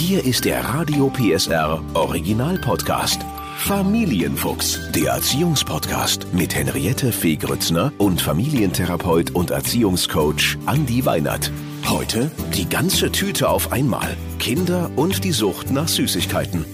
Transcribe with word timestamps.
Hier 0.00 0.24
ist 0.24 0.46
der 0.46 0.64
Radio 0.64 1.10
PSR 1.10 1.84
Original 1.92 2.56
Podcast. 2.56 3.20
Familienfuchs, 3.58 4.80
der 4.92 5.12
Erziehungspodcast 5.12 6.32
mit 6.32 6.54
Henriette 6.54 7.12
Fee 7.12 7.36
Grützner 7.36 7.92
und 7.98 8.22
Familientherapeut 8.22 9.32
und 9.32 9.50
Erziehungscoach 9.50 10.56
Andi 10.64 11.04
Weinert. 11.04 11.52
Heute 11.86 12.30
die 12.54 12.66
ganze 12.66 13.12
Tüte 13.12 13.50
auf 13.50 13.72
einmal. 13.72 14.16
Kinder 14.38 14.90
und 14.96 15.22
die 15.22 15.32
Sucht 15.32 15.70
nach 15.70 15.86
Süßigkeiten 15.86 16.64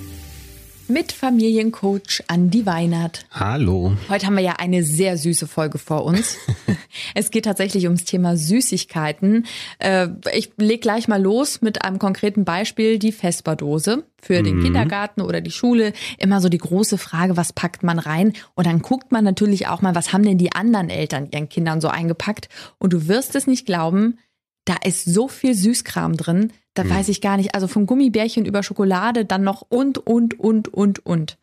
mit 0.89 1.13
Familiencoach 1.13 2.23
Andi 2.29 2.67
Weinert. 2.67 3.27
Hallo. 3.31 3.97
Heute 4.09 4.27
haben 4.27 4.37
wir 4.37 4.43
ja 4.43 4.55
eine 4.59 4.83
sehr 4.83 5.17
süße 5.17 5.47
Folge 5.47 5.79
vor 5.79 6.05
uns. 6.05 6.37
es 7.15 7.31
geht 7.31 7.45
tatsächlich 7.45 7.85
ums 7.85 8.05
Thema 8.05 8.37
Süßigkeiten. 8.37 9.47
Äh, 9.79 10.09
ich 10.35 10.53
leg 10.57 10.83
gleich 10.83 11.09
mal 11.09 11.21
los 11.21 11.63
mit 11.63 11.85
einem 11.85 11.99
konkreten 11.99 12.45
Beispiel, 12.45 12.99
die 12.99 13.13
Vesperdose 13.13 14.05
für 14.21 14.43
den 14.43 14.57
mhm. 14.57 14.65
Kindergarten 14.65 15.21
oder 15.21 15.41
die 15.41 15.51
Schule. 15.51 15.93
Immer 16.19 16.41
so 16.41 16.49
die 16.49 16.59
große 16.59 16.99
Frage, 16.99 17.37
was 17.37 17.53
packt 17.53 17.83
man 17.83 17.99
rein? 17.99 18.33
Und 18.55 18.67
dann 18.67 18.81
guckt 18.81 19.13
man 19.13 19.25
natürlich 19.25 19.69
auch 19.69 19.83
mal, 19.83 19.95
was 19.95 20.13
haben 20.13 20.25
denn 20.25 20.39
die 20.39 20.53
anderen 20.53 20.91
Eltern 20.91 21.29
ihren 21.31 21.49
Kindern 21.49 21.81
so 21.81 21.89
eingepackt? 21.89 22.49
Und 22.79 22.93
du 22.93 23.09
wirst 23.09 23.35
es 23.35 23.47
nicht 23.47 23.67
glauben, 23.67 24.19
da 24.67 24.75
ist 24.85 25.07
so 25.07 25.29
viel 25.29 25.55
Süßkram 25.55 26.17
drin, 26.17 26.53
da 26.75 26.83
hm. 26.83 26.91
weiß 26.91 27.09
ich 27.09 27.23
gar 27.23 27.39
nicht. 27.39 27.55
Also 27.55 27.67
von 27.67 27.87
Gummibärchen 27.87 28.45
über 28.45 28.63
Schokolade, 28.63 29.25
dann 29.25 29.43
noch 29.43 29.63
und, 29.69 29.99
und, 29.99 30.39
und, 30.39 30.69
und, 30.69 31.07
und. 31.07 31.39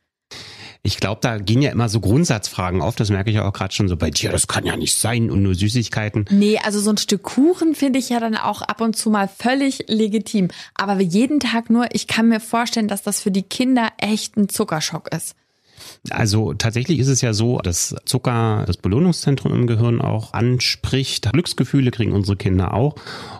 Ich 0.86 0.98
glaube, 0.98 1.22
da 1.22 1.38
gehen 1.38 1.62
ja 1.62 1.72
immer 1.72 1.88
so 1.88 2.02
Grundsatzfragen 2.02 2.82
auf. 2.82 2.98
Das 2.98 3.10
merke 3.10 3.32
ich 3.32 3.40
auch 3.40 3.54
gerade 3.54 3.74
schon 3.74 3.88
so 3.88 3.96
bei 3.96 4.10
dir. 4.10 4.32
Das 4.32 4.48
kann 4.48 4.66
ja 4.66 4.76
nicht 4.76 4.96
sein 4.96 5.32
und 5.32 5.42
nur 5.42 5.56
Süßigkeiten. 5.56 6.26
Nee, 6.30 6.60
also 6.62 6.82
so 6.82 6.90
ein 6.90 6.98
Stück 6.98 7.24
Kuchen 7.24 7.74
finde 7.74 8.00
ich 8.00 8.10
ja 8.10 8.20
dann 8.20 8.36
auch 8.36 8.62
ab 8.62 8.82
und 8.82 8.98
zu 8.98 9.10
mal 9.10 9.30
völlig 9.30 9.86
legitim. 9.88 10.50
Aber 10.76 11.00
jeden 11.00 11.40
Tag 11.40 11.70
nur, 11.70 11.88
ich 11.94 12.08
kann 12.08 12.28
mir 12.28 12.42
vorstellen, 12.42 12.90
dass 12.90 13.02
das 13.02 13.22
für 13.22 13.32
die 13.32 13.44
Kinder 13.44 13.88
echt 13.98 14.36
ein 14.36 14.50
Zuckerschock 14.50 15.14
ist. 15.16 15.36
Also 16.10 16.54
tatsächlich 16.54 17.00
ist 17.00 17.08
es 17.08 17.22
ja 17.22 17.32
so, 17.34 17.60
dass 17.60 17.96
Zucker 18.06 18.66
das 18.68 18.76
Belohnungszentrum 18.76 19.54
im 19.54 19.68
Gehirn 19.68 20.02
auch 20.02 20.34
anspricht. 20.34 21.32
Glücksgefühle 21.32 21.92
kriegen 21.92 22.12
unsere 22.12 22.36
Kinder 22.36 22.74
auch. 22.74 22.96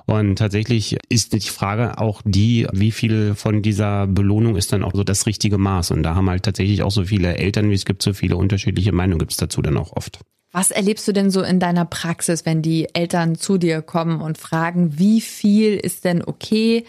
Und 0.06 0.38
tatsächlich 0.38 0.98
ist 1.10 1.34
die 1.34 1.42
Frage 1.42 1.98
auch 1.98 2.22
die, 2.24 2.68
wie 2.72 2.92
viel 2.92 3.36
von 3.36 3.62
dieser 3.62 4.08
Belohnung 4.08 4.56
ist 4.56 4.72
dann 4.72 4.84
auch 4.84 4.94
so 4.94 5.04
das 5.04 5.26
richtige 5.26 5.58
Maß. 5.58 5.92
Und 5.92 6.04
da 6.04 6.16
haben 6.16 6.30
halt 6.30 6.44
tatsächlich 6.44 6.84
auch 6.84 6.92
so 6.92 7.04
viele 7.04 7.36
Eltern, 7.38 7.70
wie 7.70 7.76
es 7.76 7.84
gibt, 7.84 8.02
so 8.02 8.14
viele 8.14 8.38
unterschiedliche 8.38 8.94
Meinungen 8.94 9.20
gibt 9.20 9.32
es 9.32 9.38
dazu 9.38 9.62
dann 9.62 9.78
auch 9.78 9.92
oft. 9.98 10.20
Was 10.54 10.72
erlebst 10.72 11.08
du 11.08 11.12
denn 11.12 11.32
so 11.32 11.42
in 11.42 11.60
deiner 11.60 11.84
Praxis, 11.84 12.46
wenn 12.46 12.62
die 12.62 12.88
Eltern 12.94 13.36
zu 13.36 13.58
dir 13.58 13.82
kommen 13.82 14.22
und 14.22 14.38
fragen, 14.38 15.00
wie 15.00 15.20
viel 15.20 15.76
ist 15.76 16.06
denn 16.06 16.24
okay? 16.24 16.86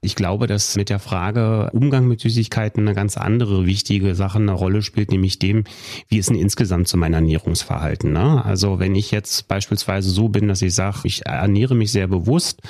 Ich 0.00 0.14
glaube, 0.14 0.46
dass 0.46 0.76
mit 0.76 0.90
der 0.90 1.00
Frage 1.00 1.70
Umgang 1.72 2.06
mit 2.06 2.20
Süßigkeiten 2.20 2.86
eine 2.86 2.94
ganz 2.94 3.16
andere 3.16 3.66
wichtige 3.66 4.14
Sache 4.14 4.38
eine 4.38 4.52
Rolle 4.52 4.82
spielt, 4.82 5.10
nämlich 5.10 5.40
dem, 5.40 5.64
wie 6.08 6.18
ist 6.18 6.28
denn 6.28 6.36
insgesamt 6.36 6.86
zu 6.86 6.96
meinem 6.96 7.14
Ernährungsverhalten. 7.14 8.12
Ne? 8.12 8.44
Also 8.44 8.78
wenn 8.78 8.94
ich 8.94 9.10
jetzt 9.10 9.48
beispielsweise 9.48 10.10
so 10.10 10.28
bin, 10.28 10.46
dass 10.46 10.62
ich 10.62 10.72
sage, 10.72 10.98
ich 11.02 11.26
ernähre 11.26 11.74
mich 11.74 11.90
sehr 11.90 12.06
bewusst, 12.06 12.62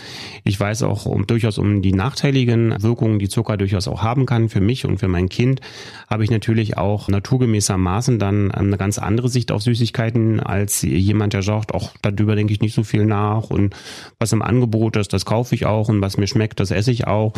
ich 0.43 0.59
weiß 0.59 0.85
auch 0.85 1.05
um, 1.05 1.27
durchaus 1.27 1.59
um 1.59 1.83
die 1.83 1.93
nachteiligen 1.93 2.83
Wirkungen, 2.83 3.19
die 3.19 3.29
Zucker 3.29 3.59
durchaus 3.59 3.89
auch 3.89 4.03
haben 4.03 4.25
kann 4.25 4.49
für 4.49 4.63
mich 4.63 4.87
und 4.87 4.97
für 4.97 5.09
mein 5.09 5.29
Kind, 5.29 5.61
habe 6.09 6.25
ich 6.25 6.31
natürlich 6.31 6.79
auch 6.79 7.09
naturgemäßermaßen 7.09 8.19
dann 8.19 8.51
eine 8.53 8.79
ganz 8.79 8.97
andere 8.97 9.29
Sicht 9.29 9.53
auf 9.53 9.61
Süßigkeiten 9.61 10.41
als 10.41 10.81
jemand, 10.81 11.35
der 11.35 11.43
sagt, 11.43 11.75
auch 11.75 11.93
darüber 12.01 12.37
denke 12.37 12.55
ich 12.55 12.63
nicht 12.63 12.75
so 12.75 12.85
viel 12.85 13.05
nach 13.05 13.51
und 13.51 13.77
was 14.19 14.33
im 14.33 14.41
Angebot 14.41 14.97
ist, 14.97 15.13
das 15.13 15.27
kaufe 15.27 15.55
ich 15.55 15.67
auch 15.67 15.91
und 15.91 16.01
was 16.01 16.17
mir 16.17 16.27
schmeckt, 16.27 16.59
das 16.59 16.71
esse 16.71 16.91
ich 16.91 17.07
auch 17.07 17.18
auch. 17.19 17.33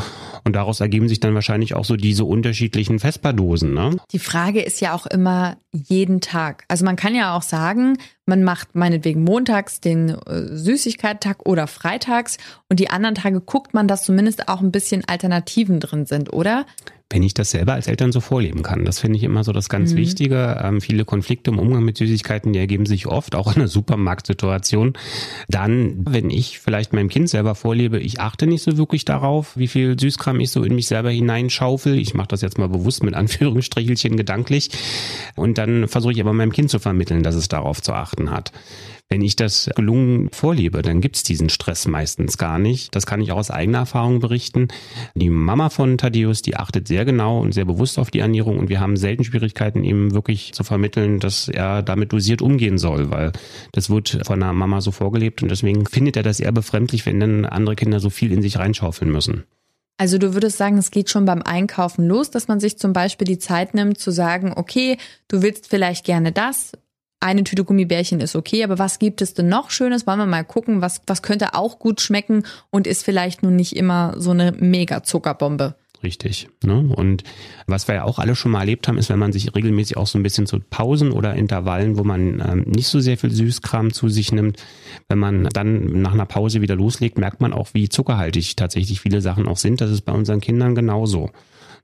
Und 0.44 0.56
daraus 0.56 0.80
ergeben 0.80 1.08
sich 1.08 1.20
dann 1.20 1.34
wahrscheinlich 1.34 1.74
auch 1.74 1.84
so 1.84 1.96
diese 1.96 2.24
unterschiedlichen 2.24 2.98
Vesperdosen. 2.98 3.74
Ne? 3.74 3.96
Die 4.12 4.18
Frage 4.18 4.62
ist 4.62 4.80
ja 4.80 4.94
auch 4.94 5.06
immer 5.06 5.56
jeden 5.72 6.20
Tag. 6.20 6.64
Also 6.68 6.84
man 6.84 6.96
kann 6.96 7.14
ja 7.14 7.36
auch 7.36 7.42
sagen, 7.42 7.98
man 8.26 8.42
macht 8.42 8.74
meinetwegen 8.74 9.24
montags 9.24 9.80
den 9.80 10.10
äh, 10.10 10.56
Süßigkeitstag 10.56 11.46
oder 11.46 11.66
freitags 11.66 12.38
und 12.68 12.80
die 12.80 12.90
anderen 12.90 13.14
Tage 13.14 13.40
guckt 13.40 13.74
man, 13.74 13.88
dass 13.88 14.04
zumindest 14.04 14.48
auch 14.48 14.60
ein 14.60 14.72
bisschen 14.72 15.04
Alternativen 15.06 15.80
drin 15.80 16.06
sind, 16.06 16.32
oder? 16.32 16.64
Wenn 17.10 17.24
ich 17.24 17.34
das 17.34 17.50
selber 17.50 17.74
als 17.74 17.88
Eltern 17.88 18.12
so 18.12 18.20
vorleben 18.20 18.62
kann. 18.62 18.84
Das 18.84 19.00
finde 19.00 19.18
ich 19.18 19.24
immer 19.24 19.42
so 19.42 19.52
das 19.52 19.68
ganz 19.68 19.92
mhm. 19.92 19.96
Wichtige. 19.96 20.60
Ähm, 20.62 20.80
viele 20.80 21.04
Konflikte 21.04 21.50
im 21.50 21.58
Umgang 21.58 21.84
mit 21.84 21.96
Süßigkeiten, 21.96 22.52
die 22.52 22.60
ergeben 22.60 22.86
sich 22.86 23.08
oft, 23.08 23.34
auch 23.34 23.48
in 23.48 23.56
einer 23.56 23.68
Supermarktsituation. 23.68 24.94
Dann, 25.48 26.06
wenn 26.08 26.30
ich 26.30 26.60
vielleicht 26.60 26.92
meinem 26.92 27.08
Kind 27.08 27.28
selber 27.28 27.56
vorlebe, 27.56 27.98
ich 27.98 28.20
achte 28.20 28.46
nicht 28.46 28.62
so 28.62 28.78
wirklich 28.78 29.04
darauf, 29.04 29.56
wie 29.56 29.68
viel 29.68 29.98
Süßkram 29.98 30.38
ich 30.38 30.52
so 30.52 30.62
in 30.62 30.76
mich 30.76 30.86
selber 30.86 31.10
hineinschaufel. 31.10 31.98
Ich 31.98 32.14
mache 32.14 32.28
das 32.28 32.42
jetzt 32.42 32.58
mal 32.58 32.68
bewusst 32.68 33.02
mit 33.02 33.14
Anführungsstrichelchen 33.14 34.16
gedanklich. 34.16 34.70
Und 35.34 35.58
dann 35.58 35.88
versuche 35.88 36.12
ich 36.12 36.20
aber 36.20 36.32
meinem 36.32 36.52
Kind 36.52 36.70
zu 36.70 36.78
vermitteln, 36.78 37.24
dass 37.24 37.34
es 37.34 37.48
darauf 37.48 37.82
zu 37.82 37.92
achten 37.92 38.30
hat. 38.30 38.52
Wenn 39.12 39.22
ich 39.22 39.34
das 39.34 39.68
gelungen 39.74 40.28
vorlebe, 40.30 40.82
dann 40.82 41.00
gibt's 41.00 41.24
diesen 41.24 41.48
Stress 41.48 41.88
meistens 41.88 42.38
gar 42.38 42.60
nicht. 42.60 42.94
Das 42.94 43.06
kann 43.06 43.20
ich 43.20 43.32
auch 43.32 43.38
aus 43.38 43.50
eigener 43.50 43.78
Erfahrung 43.78 44.20
berichten. 44.20 44.68
Die 45.16 45.30
Mama 45.30 45.68
von 45.68 45.98
Thaddeus, 45.98 46.42
die 46.42 46.54
achtet 46.54 46.86
sehr 46.86 47.04
genau 47.04 47.40
und 47.40 47.52
sehr 47.52 47.64
bewusst 47.64 47.98
auf 47.98 48.12
die 48.12 48.20
Ernährung 48.20 48.60
und 48.60 48.68
wir 48.68 48.78
haben 48.78 48.96
selten 48.96 49.24
Schwierigkeiten, 49.24 49.82
ihm 49.82 50.14
wirklich 50.14 50.52
zu 50.52 50.62
vermitteln, 50.62 51.18
dass 51.18 51.48
er 51.48 51.82
damit 51.82 52.12
dosiert 52.12 52.40
umgehen 52.40 52.78
soll, 52.78 53.10
weil 53.10 53.32
das 53.72 53.90
wird 53.90 54.20
von 54.24 54.38
der 54.38 54.52
Mama 54.52 54.80
so 54.80 54.92
vorgelebt 54.92 55.42
und 55.42 55.50
deswegen 55.50 55.86
findet 55.86 56.16
er 56.16 56.22
das 56.22 56.38
eher 56.38 56.52
befremdlich, 56.52 57.04
wenn 57.04 57.18
dann 57.18 57.44
andere 57.46 57.74
Kinder 57.74 57.98
so 57.98 58.10
viel 58.10 58.30
in 58.30 58.42
sich 58.42 58.58
reinschaufeln 58.58 59.10
müssen. 59.10 59.42
Also 59.96 60.18
du 60.18 60.34
würdest 60.34 60.56
sagen, 60.56 60.78
es 60.78 60.92
geht 60.92 61.10
schon 61.10 61.24
beim 61.24 61.42
Einkaufen 61.42 62.06
los, 62.06 62.30
dass 62.30 62.46
man 62.46 62.60
sich 62.60 62.78
zum 62.78 62.92
Beispiel 62.92 63.26
die 63.26 63.40
Zeit 63.40 63.74
nimmt 63.74 63.98
zu 63.98 64.12
sagen, 64.12 64.52
okay, 64.54 64.98
du 65.26 65.42
willst 65.42 65.66
vielleicht 65.66 66.06
gerne 66.06 66.30
das, 66.30 66.72
eine 67.20 67.44
Tüte 67.44 67.64
Gummibärchen 67.64 68.20
ist 68.20 68.34
okay, 68.34 68.64
aber 68.64 68.78
was 68.78 68.98
gibt 68.98 69.20
es 69.20 69.34
denn 69.34 69.48
noch 69.48 69.70
Schönes? 69.70 70.06
Wollen 70.06 70.18
wir 70.18 70.26
mal 70.26 70.44
gucken, 70.44 70.80
was, 70.80 71.02
was 71.06 71.22
könnte 71.22 71.54
auch 71.54 71.78
gut 71.78 72.00
schmecken 72.00 72.44
und 72.70 72.86
ist 72.86 73.04
vielleicht 73.04 73.42
nun 73.42 73.56
nicht 73.56 73.76
immer 73.76 74.14
so 74.16 74.30
eine 74.30 74.52
mega 74.52 75.02
Zuckerbombe. 75.02 75.74
Richtig. 76.02 76.48
Ne? 76.64 76.88
Und 76.96 77.24
was 77.66 77.86
wir 77.86 77.96
ja 77.96 78.04
auch 78.04 78.18
alle 78.18 78.34
schon 78.34 78.52
mal 78.52 78.60
erlebt 78.60 78.88
haben, 78.88 78.96
ist, 78.96 79.10
wenn 79.10 79.18
man 79.18 79.32
sich 79.32 79.54
regelmäßig 79.54 79.98
auch 79.98 80.06
so 80.06 80.18
ein 80.18 80.22
bisschen 80.22 80.46
zu 80.46 80.58
Pausen 80.58 81.12
oder 81.12 81.34
Intervallen, 81.34 81.98
wo 81.98 82.04
man 82.04 82.40
ähm, 82.40 82.64
nicht 82.66 82.88
so 82.88 83.00
sehr 83.00 83.18
viel 83.18 83.30
Süßkram 83.30 83.92
zu 83.92 84.08
sich 84.08 84.32
nimmt, 84.32 84.56
wenn 85.08 85.18
man 85.18 85.44
dann 85.52 86.00
nach 86.00 86.14
einer 86.14 86.24
Pause 86.24 86.62
wieder 86.62 86.74
loslegt, 86.74 87.18
merkt 87.18 87.42
man 87.42 87.52
auch, 87.52 87.68
wie 87.74 87.90
zuckerhaltig 87.90 88.56
tatsächlich 88.56 89.00
viele 89.00 89.20
Sachen 89.20 89.46
auch 89.46 89.58
sind. 89.58 89.82
Das 89.82 89.90
ist 89.90 90.02
bei 90.02 90.12
unseren 90.12 90.40
Kindern 90.40 90.74
genauso. 90.74 91.30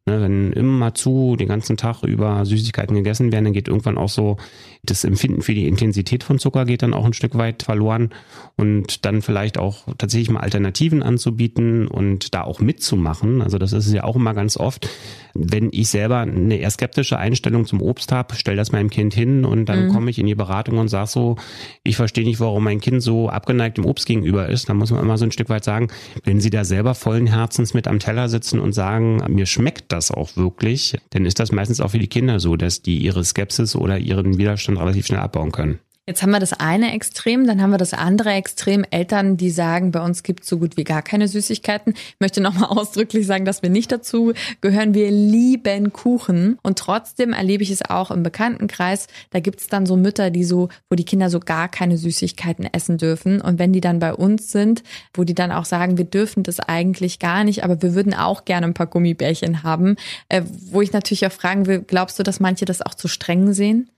Ne, 0.08 0.20
wenn 0.20 0.52
immer 0.52 0.94
zu 0.94 1.34
den 1.34 1.48
ganzen 1.48 1.76
Tag 1.76 2.04
über 2.04 2.44
Süßigkeiten 2.44 2.94
gegessen 2.94 3.32
werden, 3.32 3.46
dann 3.46 3.52
geht 3.52 3.66
irgendwann 3.66 3.98
auch 3.98 4.08
so 4.08 4.36
das 4.84 5.04
Empfinden 5.04 5.42
für 5.42 5.54
die 5.54 5.66
Intensität 5.66 6.22
von 6.22 6.38
Zucker 6.38 6.64
geht 6.64 6.82
dann 6.82 6.94
auch 6.94 7.04
ein 7.04 7.12
Stück 7.12 7.36
weit 7.36 7.64
verloren 7.64 8.10
und 8.56 9.04
dann 9.04 9.20
vielleicht 9.20 9.58
auch 9.58 9.84
tatsächlich 9.98 10.30
mal 10.30 10.40
Alternativen 10.40 11.02
anzubieten 11.02 11.88
und 11.88 12.34
da 12.34 12.42
auch 12.42 12.60
mitzumachen. 12.60 13.42
Also 13.42 13.58
das 13.58 13.72
ist 13.72 13.86
es 13.86 13.92
ja 13.92 14.04
auch 14.04 14.16
immer 14.16 14.34
ganz 14.34 14.56
oft. 14.56 14.88
Wenn 15.34 15.70
ich 15.72 15.88
selber 15.88 16.18
eine 16.18 16.56
eher 16.56 16.70
skeptische 16.70 17.18
Einstellung 17.18 17.66
zum 17.66 17.82
Obst 17.82 18.12
habe, 18.12 18.36
stell 18.36 18.56
das 18.56 18.72
meinem 18.72 18.90
Kind 18.90 19.12
hin 19.12 19.44
und 19.44 19.68
dann 19.68 19.88
mhm. 19.88 19.92
komme 19.92 20.10
ich 20.10 20.18
in 20.18 20.26
die 20.26 20.34
Beratung 20.34 20.78
und 20.78 20.88
sage 20.88 21.08
so, 21.08 21.36
ich 21.82 21.96
verstehe 21.96 22.24
nicht, 22.24 22.40
warum 22.40 22.64
mein 22.64 22.80
Kind 22.80 23.02
so 23.02 23.28
abgeneigt 23.28 23.76
dem 23.76 23.84
Obst 23.84 24.06
gegenüber 24.06 24.48
ist. 24.48 24.68
Da 24.68 24.74
muss 24.74 24.90
man 24.90 25.02
immer 25.02 25.18
so 25.18 25.24
ein 25.24 25.32
Stück 25.32 25.48
weit 25.48 25.64
sagen, 25.64 25.88
wenn 26.24 26.40
Sie 26.40 26.50
da 26.50 26.64
selber 26.64 26.94
vollen 26.94 27.26
Herzens 27.26 27.74
mit 27.74 27.88
am 27.88 27.98
Teller 27.98 28.28
sitzen 28.28 28.60
und 28.60 28.72
sagen, 28.72 29.22
mir 29.28 29.46
schmeckt 29.46 29.92
das 29.92 29.95
auch 30.10 30.36
wirklich, 30.36 30.96
dann 31.10 31.26
ist 31.26 31.40
das 31.40 31.52
meistens 31.52 31.80
auch 31.80 31.90
für 31.90 31.98
die 31.98 32.08
Kinder 32.08 32.40
so, 32.40 32.56
dass 32.56 32.82
die 32.82 32.98
ihre 32.98 33.24
Skepsis 33.24 33.76
oder 33.76 33.98
ihren 33.98 34.38
Widerstand 34.38 34.78
relativ 34.78 35.06
schnell 35.06 35.20
abbauen 35.20 35.52
können. 35.52 35.80
Jetzt 36.08 36.22
haben 36.22 36.30
wir 36.30 36.38
das 36.38 36.52
eine 36.52 36.92
Extrem, 36.92 37.48
dann 37.48 37.60
haben 37.60 37.70
wir 37.70 37.78
das 37.78 37.92
andere 37.92 38.30
Extrem. 38.30 38.84
Eltern, 38.92 39.36
die 39.36 39.50
sagen, 39.50 39.90
bei 39.90 40.00
uns 40.00 40.22
gibt 40.22 40.44
es 40.44 40.48
so 40.48 40.58
gut 40.58 40.76
wie 40.76 40.84
gar 40.84 41.02
keine 41.02 41.26
Süßigkeiten. 41.26 41.94
Ich 41.96 42.20
möchte 42.20 42.40
nochmal 42.40 42.68
ausdrücklich 42.78 43.26
sagen, 43.26 43.44
dass 43.44 43.62
wir 43.62 43.70
nicht 43.70 43.90
dazu 43.90 44.32
gehören. 44.60 44.94
Wir 44.94 45.10
lieben 45.10 45.92
Kuchen. 45.92 46.60
Und 46.62 46.78
trotzdem 46.78 47.32
erlebe 47.32 47.64
ich 47.64 47.72
es 47.72 47.82
auch 47.82 48.12
im 48.12 48.22
Bekanntenkreis. 48.22 49.08
Da 49.30 49.40
gibt 49.40 49.58
es 49.58 49.66
dann 49.66 49.84
so 49.84 49.96
Mütter, 49.96 50.30
die 50.30 50.44
so, 50.44 50.68
wo 50.88 50.94
die 50.94 51.04
Kinder 51.04 51.28
so 51.28 51.40
gar 51.40 51.68
keine 51.68 51.98
Süßigkeiten 51.98 52.72
essen 52.72 52.98
dürfen. 52.98 53.40
Und 53.40 53.58
wenn 53.58 53.72
die 53.72 53.80
dann 53.80 53.98
bei 53.98 54.14
uns 54.14 54.52
sind, 54.52 54.84
wo 55.12 55.24
die 55.24 55.34
dann 55.34 55.50
auch 55.50 55.64
sagen, 55.64 55.98
wir 55.98 56.04
dürfen 56.04 56.44
das 56.44 56.60
eigentlich 56.60 57.18
gar 57.18 57.42
nicht, 57.42 57.64
aber 57.64 57.82
wir 57.82 57.96
würden 57.96 58.14
auch 58.14 58.44
gerne 58.44 58.68
ein 58.68 58.74
paar 58.74 58.86
Gummibärchen 58.86 59.64
haben, 59.64 59.96
äh, 60.28 60.42
wo 60.70 60.82
ich 60.82 60.92
natürlich 60.92 61.26
auch 61.26 61.32
fragen 61.32 61.66
will, 61.66 61.80
glaubst 61.84 62.16
du, 62.20 62.22
dass 62.22 62.38
manche 62.38 62.64
das 62.64 62.80
auch 62.80 62.94
zu 62.94 63.08
streng 63.08 63.52
sehen? 63.54 63.90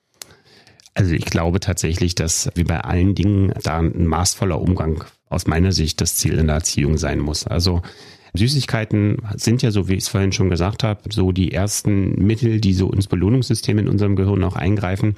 Also 0.99 1.15
ich 1.15 1.27
glaube 1.27 1.61
tatsächlich, 1.61 2.17
dass 2.17 2.51
wie 2.57 2.65
bei 2.65 2.81
allen 2.81 3.15
Dingen 3.15 3.53
da 3.63 3.79
ein 3.79 4.07
maßvoller 4.07 4.61
Umgang 4.61 5.05
aus 5.29 5.47
meiner 5.47 5.71
Sicht 5.71 6.01
das 6.01 6.17
Ziel 6.17 6.37
in 6.39 6.49
der 6.49 6.57
Erziehung 6.57 6.99
sein 6.99 7.21
muss. 7.21 7.47
Also 7.47 7.83
Süßigkeiten 8.35 9.19
sind 9.37 9.63
ja, 9.63 9.71
so 9.71 9.89
wie 9.89 9.95
ich 9.95 10.01
es 10.01 10.09
vorhin 10.09 10.33
schon 10.33 10.51
gesagt 10.51 10.83
habe, 10.83 11.03
so 11.11 11.31
die 11.31 11.53
ersten 11.53 12.15
Mittel, 12.27 12.61
die 12.61 12.75
so 12.75 12.91
ins 12.91 13.07
Belohnungssystem 13.07 13.79
in 13.79 13.89
unserem 13.89 14.17
Gehirn 14.17 14.43
auch 14.43 14.57
eingreifen. 14.57 15.15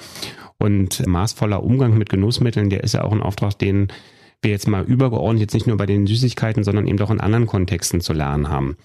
Und 0.59 1.07
maßvoller 1.07 1.63
Umgang 1.63 1.97
mit 1.97 2.11
Genussmitteln, 2.11 2.69
der 2.69 2.85
ist 2.85 2.93
ja 2.93 3.03
auch 3.03 3.13
ein 3.13 3.23
Auftrag, 3.23 3.59
den 3.59 3.89
wir 4.43 4.51
jetzt 4.51 4.69
mal 4.69 4.85
übergeordnet 4.85 5.41
jetzt 5.41 5.55
nicht 5.55 5.67
nur 5.67 5.79
bei 5.79 5.87
den 5.87 6.07
Süßigkeiten, 6.07 6.63
sondern 6.63 6.87
eben 6.87 7.01
auch 7.01 7.11
in 7.11 7.21
anderen 7.21 7.47
Kontexten 7.47 8.03
zu 8.03 8.13
lernen 8.13 8.51
haben. 8.51 8.77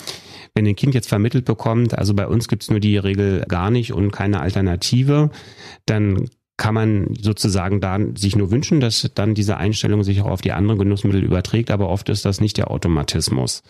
Wenn 0.53 0.65
ein 0.65 0.77
Kind 0.77 0.93
jetzt 0.93 1.09
vermittelt 1.09 1.43
bekommt, 1.43 1.97
also 1.97 2.13
bei 2.13 2.25
uns 2.25 2.47
gibt's 2.47 2.69
nur 2.69 2.79
die 2.79 2.97
Regel 2.97 3.43
gar 3.49 3.69
nicht 3.69 3.91
und 3.91 4.11
keine 4.11 4.39
Alternative, 4.39 5.29
dann 5.85 6.29
kann 6.57 6.73
man 6.73 7.13
sozusagen 7.19 7.81
da 7.81 7.99
sich 8.15 8.37
nur 8.37 8.49
wünschen, 8.49 8.79
dass 8.79 9.11
dann 9.13 9.33
diese 9.33 9.57
Einstellung 9.57 10.03
sich 10.03 10.21
auch 10.21 10.29
auf 10.29 10.41
die 10.41 10.53
anderen 10.53 10.79
Genussmittel 10.79 11.21
überträgt, 11.21 11.69
aber 11.69 11.89
oft 11.89 12.07
ist 12.07 12.23
das 12.23 12.39
nicht 12.39 12.55
der 12.55 12.71
Automatismus. 12.71 13.61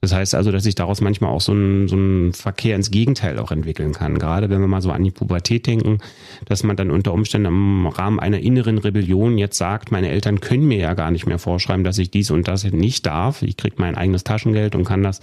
Das 0.00 0.14
heißt 0.14 0.34
also, 0.34 0.50
dass 0.50 0.62
sich 0.62 0.74
daraus 0.74 1.02
manchmal 1.02 1.30
auch 1.30 1.42
so 1.42 1.52
ein, 1.52 1.86
so 1.86 1.96
ein 1.96 2.32
Verkehr 2.32 2.76
ins 2.76 2.90
Gegenteil 2.90 3.38
auch 3.38 3.50
entwickeln 3.50 3.92
kann. 3.92 4.18
Gerade 4.18 4.48
wenn 4.48 4.60
wir 4.60 4.68
mal 4.68 4.80
so 4.80 4.90
an 4.90 5.04
die 5.04 5.10
Pubertät 5.10 5.66
denken, 5.66 5.98
dass 6.46 6.62
man 6.62 6.76
dann 6.76 6.90
unter 6.90 7.12
Umständen 7.12 7.48
im 7.48 7.86
Rahmen 7.86 8.18
einer 8.18 8.38
inneren 8.38 8.78
Rebellion 8.78 9.36
jetzt 9.36 9.58
sagt, 9.58 9.92
meine 9.92 10.08
Eltern 10.08 10.40
können 10.40 10.66
mir 10.66 10.78
ja 10.78 10.94
gar 10.94 11.10
nicht 11.10 11.26
mehr 11.26 11.38
vorschreiben, 11.38 11.84
dass 11.84 11.98
ich 11.98 12.10
dies 12.10 12.30
und 12.30 12.48
das 12.48 12.64
nicht 12.64 13.04
darf. 13.04 13.42
Ich 13.42 13.58
kriege 13.58 13.76
mein 13.78 13.96
eigenes 13.96 14.24
Taschengeld 14.24 14.74
und 14.74 14.84
kann 14.84 15.02
das 15.02 15.20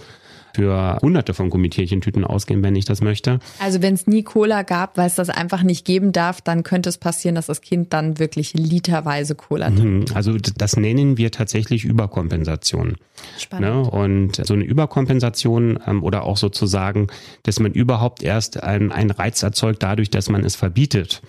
für 0.54 0.98
hunderte 1.02 1.34
von 1.34 1.50
Gummitierchentüten 1.50 2.24
ausgeben, 2.24 2.62
wenn 2.62 2.76
ich 2.76 2.84
das 2.84 3.00
möchte. 3.00 3.38
Also 3.58 3.82
wenn 3.82 3.94
es 3.94 4.06
nie 4.06 4.22
Cola 4.22 4.62
gab, 4.62 4.96
weil 4.96 5.06
es 5.06 5.14
das 5.14 5.30
einfach 5.30 5.62
nicht 5.62 5.84
geben 5.84 6.12
darf, 6.12 6.40
dann 6.40 6.62
könnte 6.62 6.88
es 6.88 6.98
passieren, 6.98 7.34
dass 7.34 7.46
das 7.46 7.60
Kind 7.60 7.92
dann 7.92 8.18
wirklich 8.18 8.54
literweise 8.54 9.34
Cola 9.34 9.70
trinkt. 9.70 10.10
Mhm. 10.10 10.16
Also 10.16 10.36
das 10.36 10.76
nennen 10.76 11.16
wir 11.16 11.30
tatsächlich 11.30 11.84
Überkompensation. 11.84 12.96
Spannend. 13.38 13.68
Ne? 13.68 13.90
Und 13.90 14.46
so 14.46 14.54
eine 14.54 14.64
Überkompensation 14.64 15.78
ähm, 15.86 16.02
oder 16.02 16.24
auch 16.24 16.36
sozusagen, 16.36 17.08
dass 17.42 17.60
man 17.60 17.72
überhaupt 17.72 18.22
erst 18.22 18.62
einen, 18.62 18.92
einen 18.92 19.10
Reiz 19.10 19.42
erzeugt 19.42 19.82
dadurch, 19.82 20.10
dass 20.10 20.28
man 20.28 20.44
es 20.44 20.56
verbietet. 20.56 21.22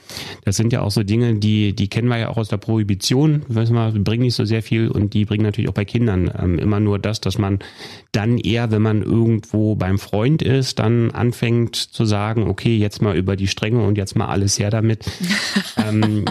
Das 0.45 0.55
sind 0.55 0.73
ja 0.73 0.81
auch 0.81 0.91
so 0.91 1.03
Dinge, 1.03 1.35
die, 1.35 1.75
die 1.75 1.87
kennen 1.87 2.07
wir 2.07 2.17
ja 2.17 2.29
auch 2.29 2.37
aus 2.37 2.49
der 2.49 2.57
Prohibition. 2.57 3.43
Wissen 3.47 3.75
wir, 3.75 3.91
bringen 3.91 4.23
nicht 4.23 4.35
so 4.35 4.45
sehr 4.45 4.63
viel 4.63 4.89
und 4.89 5.13
die 5.13 5.25
bringen 5.25 5.43
natürlich 5.43 5.69
auch 5.69 5.73
bei 5.73 5.85
Kindern 5.85 6.31
ähm, 6.37 6.59
immer 6.59 6.79
nur 6.79 6.99
das, 6.99 7.21
dass 7.21 7.37
man 7.37 7.59
dann 8.11 8.37
eher, 8.37 8.71
wenn 8.71 8.81
man 8.81 9.01
irgendwo 9.09 9.75
beim 9.75 9.97
Freund 9.97 10.41
ist, 10.41 10.79
dann 10.79 11.11
anfängt 11.11 11.75
zu 11.75 12.05
sagen, 12.05 12.47
okay, 12.47 12.77
jetzt 12.77 13.01
mal 13.01 13.15
über 13.17 13.35
die 13.35 13.47
Stränge 13.47 13.85
und 13.85 13.97
jetzt 13.97 14.15
mal 14.15 14.27
alles 14.27 14.59
her 14.59 14.69
damit. 14.69 15.05
ähm, 15.77 16.25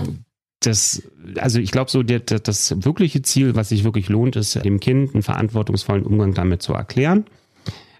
das, 0.60 1.02
also 1.36 1.60
ich 1.60 1.70
glaube 1.70 1.90
so, 1.90 2.02
der, 2.02 2.20
das 2.20 2.84
wirkliche 2.84 3.22
Ziel, 3.22 3.54
was 3.54 3.68
sich 3.68 3.84
wirklich 3.84 4.08
lohnt, 4.08 4.36
ist, 4.36 4.54
dem 4.64 4.80
Kind 4.80 5.14
einen 5.14 5.22
verantwortungsvollen 5.22 6.04
Umgang 6.04 6.34
damit 6.34 6.62
zu 6.62 6.72
erklären 6.72 7.26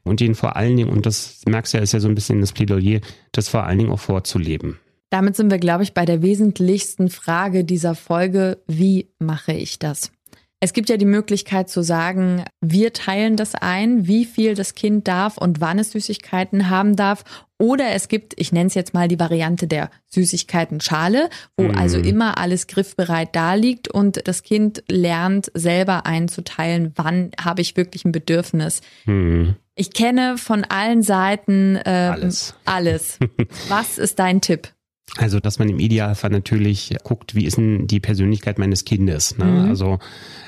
und 0.03 0.21
ihn 0.21 0.35
vor 0.35 0.57
allen 0.57 0.77
Dingen, 0.77 0.91
und 0.91 1.07
das 1.07 1.43
merkst 1.47 1.75
du 1.75 1.79
ja, 1.79 1.83
ist 1.83 1.93
ja 1.93 2.01
so 2.01 2.09
ein 2.09 2.15
bisschen 2.15 2.41
das 2.41 2.53
Plädoyer, 2.53 3.01
das 3.33 3.49
vor 3.49 3.65
allen 3.65 3.79
Dingen 3.79 3.93
auch 3.93 4.01
vorzuleben. 4.01 4.79
Damit 5.11 5.37
sind 5.37 5.51
wir, 5.51 5.59
glaube 5.59 5.85
ich, 5.85 5.95
bei 5.95 6.05
der 6.05 6.21
wesentlichsten 6.23 7.09
Frage 7.09 7.65
dieser 7.65 7.95
Folge. 7.95 8.59
Wie 8.67 9.09
mache 9.19 9.53
ich 9.53 9.79
das? 9.79 10.13
Es 10.61 10.73
gibt 10.73 10.89
ja 10.89 10.97
die 10.97 11.05
Möglichkeit 11.05 11.71
zu 11.71 11.83
sagen, 11.83 12.45
wir 12.61 12.93
teilen 12.93 13.37
das 13.37 13.55
ein, 13.55 14.09
wie 14.09 14.25
viel 14.25 14.55
das 14.55 14.75
Kind 14.75 15.07
darf 15.07 15.39
und 15.39 15.61
wann 15.61 15.79
es 15.79 15.93
Süßigkeiten 15.93 16.69
haben 16.69 16.97
darf. 16.97 17.23
Oder 17.59 17.91
es 17.93 18.09
gibt, 18.09 18.35
ich 18.37 18.51
nenne 18.51 18.67
es 18.67 18.75
jetzt 18.75 18.93
mal 18.93 19.07
die 19.07 19.21
Variante 19.21 19.69
der 19.69 19.91
Süßigkeiten-Schale, 20.07 21.31
wo 21.57 21.65
mhm. 21.65 21.77
also 21.77 21.99
immer 21.99 22.39
alles 22.39 22.67
griffbereit 22.67 23.37
da 23.37 23.55
liegt 23.55 23.89
und 23.89 24.27
das 24.27 24.43
Kind 24.43 24.83
lernt 24.89 25.51
selber 25.55 26.07
einzuteilen, 26.07 26.93
wann 26.97 27.31
habe 27.41 27.61
ich 27.61 27.77
wirklich 27.77 28.05
ein 28.05 28.13
Bedürfnis. 28.13 28.81
Mhm. 29.07 29.55
Ich 29.77 29.93
kenne 29.93 30.39
von 30.39 30.65
allen 30.65 31.03
Seiten 31.05 31.77
äh, 31.77 32.11
alles. 32.13 32.55
alles. 32.65 33.19
Was 33.69 33.99
ist 33.99 34.19
dein 34.19 34.41
Tipp? 34.41 34.73
Also, 35.17 35.41
dass 35.41 35.59
man 35.59 35.69
im 35.69 35.81
Idealfall 35.81 36.31
natürlich 36.31 36.95
guckt, 37.03 37.35
wie 37.35 37.47
ist 37.47 37.57
denn 37.57 37.87
die 37.87 38.01
Persönlichkeit 38.01 38.59
meines 38.59 38.85
Kindes. 38.85 39.39
Ne? 39.39 39.47
Mhm. 39.47 39.69
Also, 39.69 39.99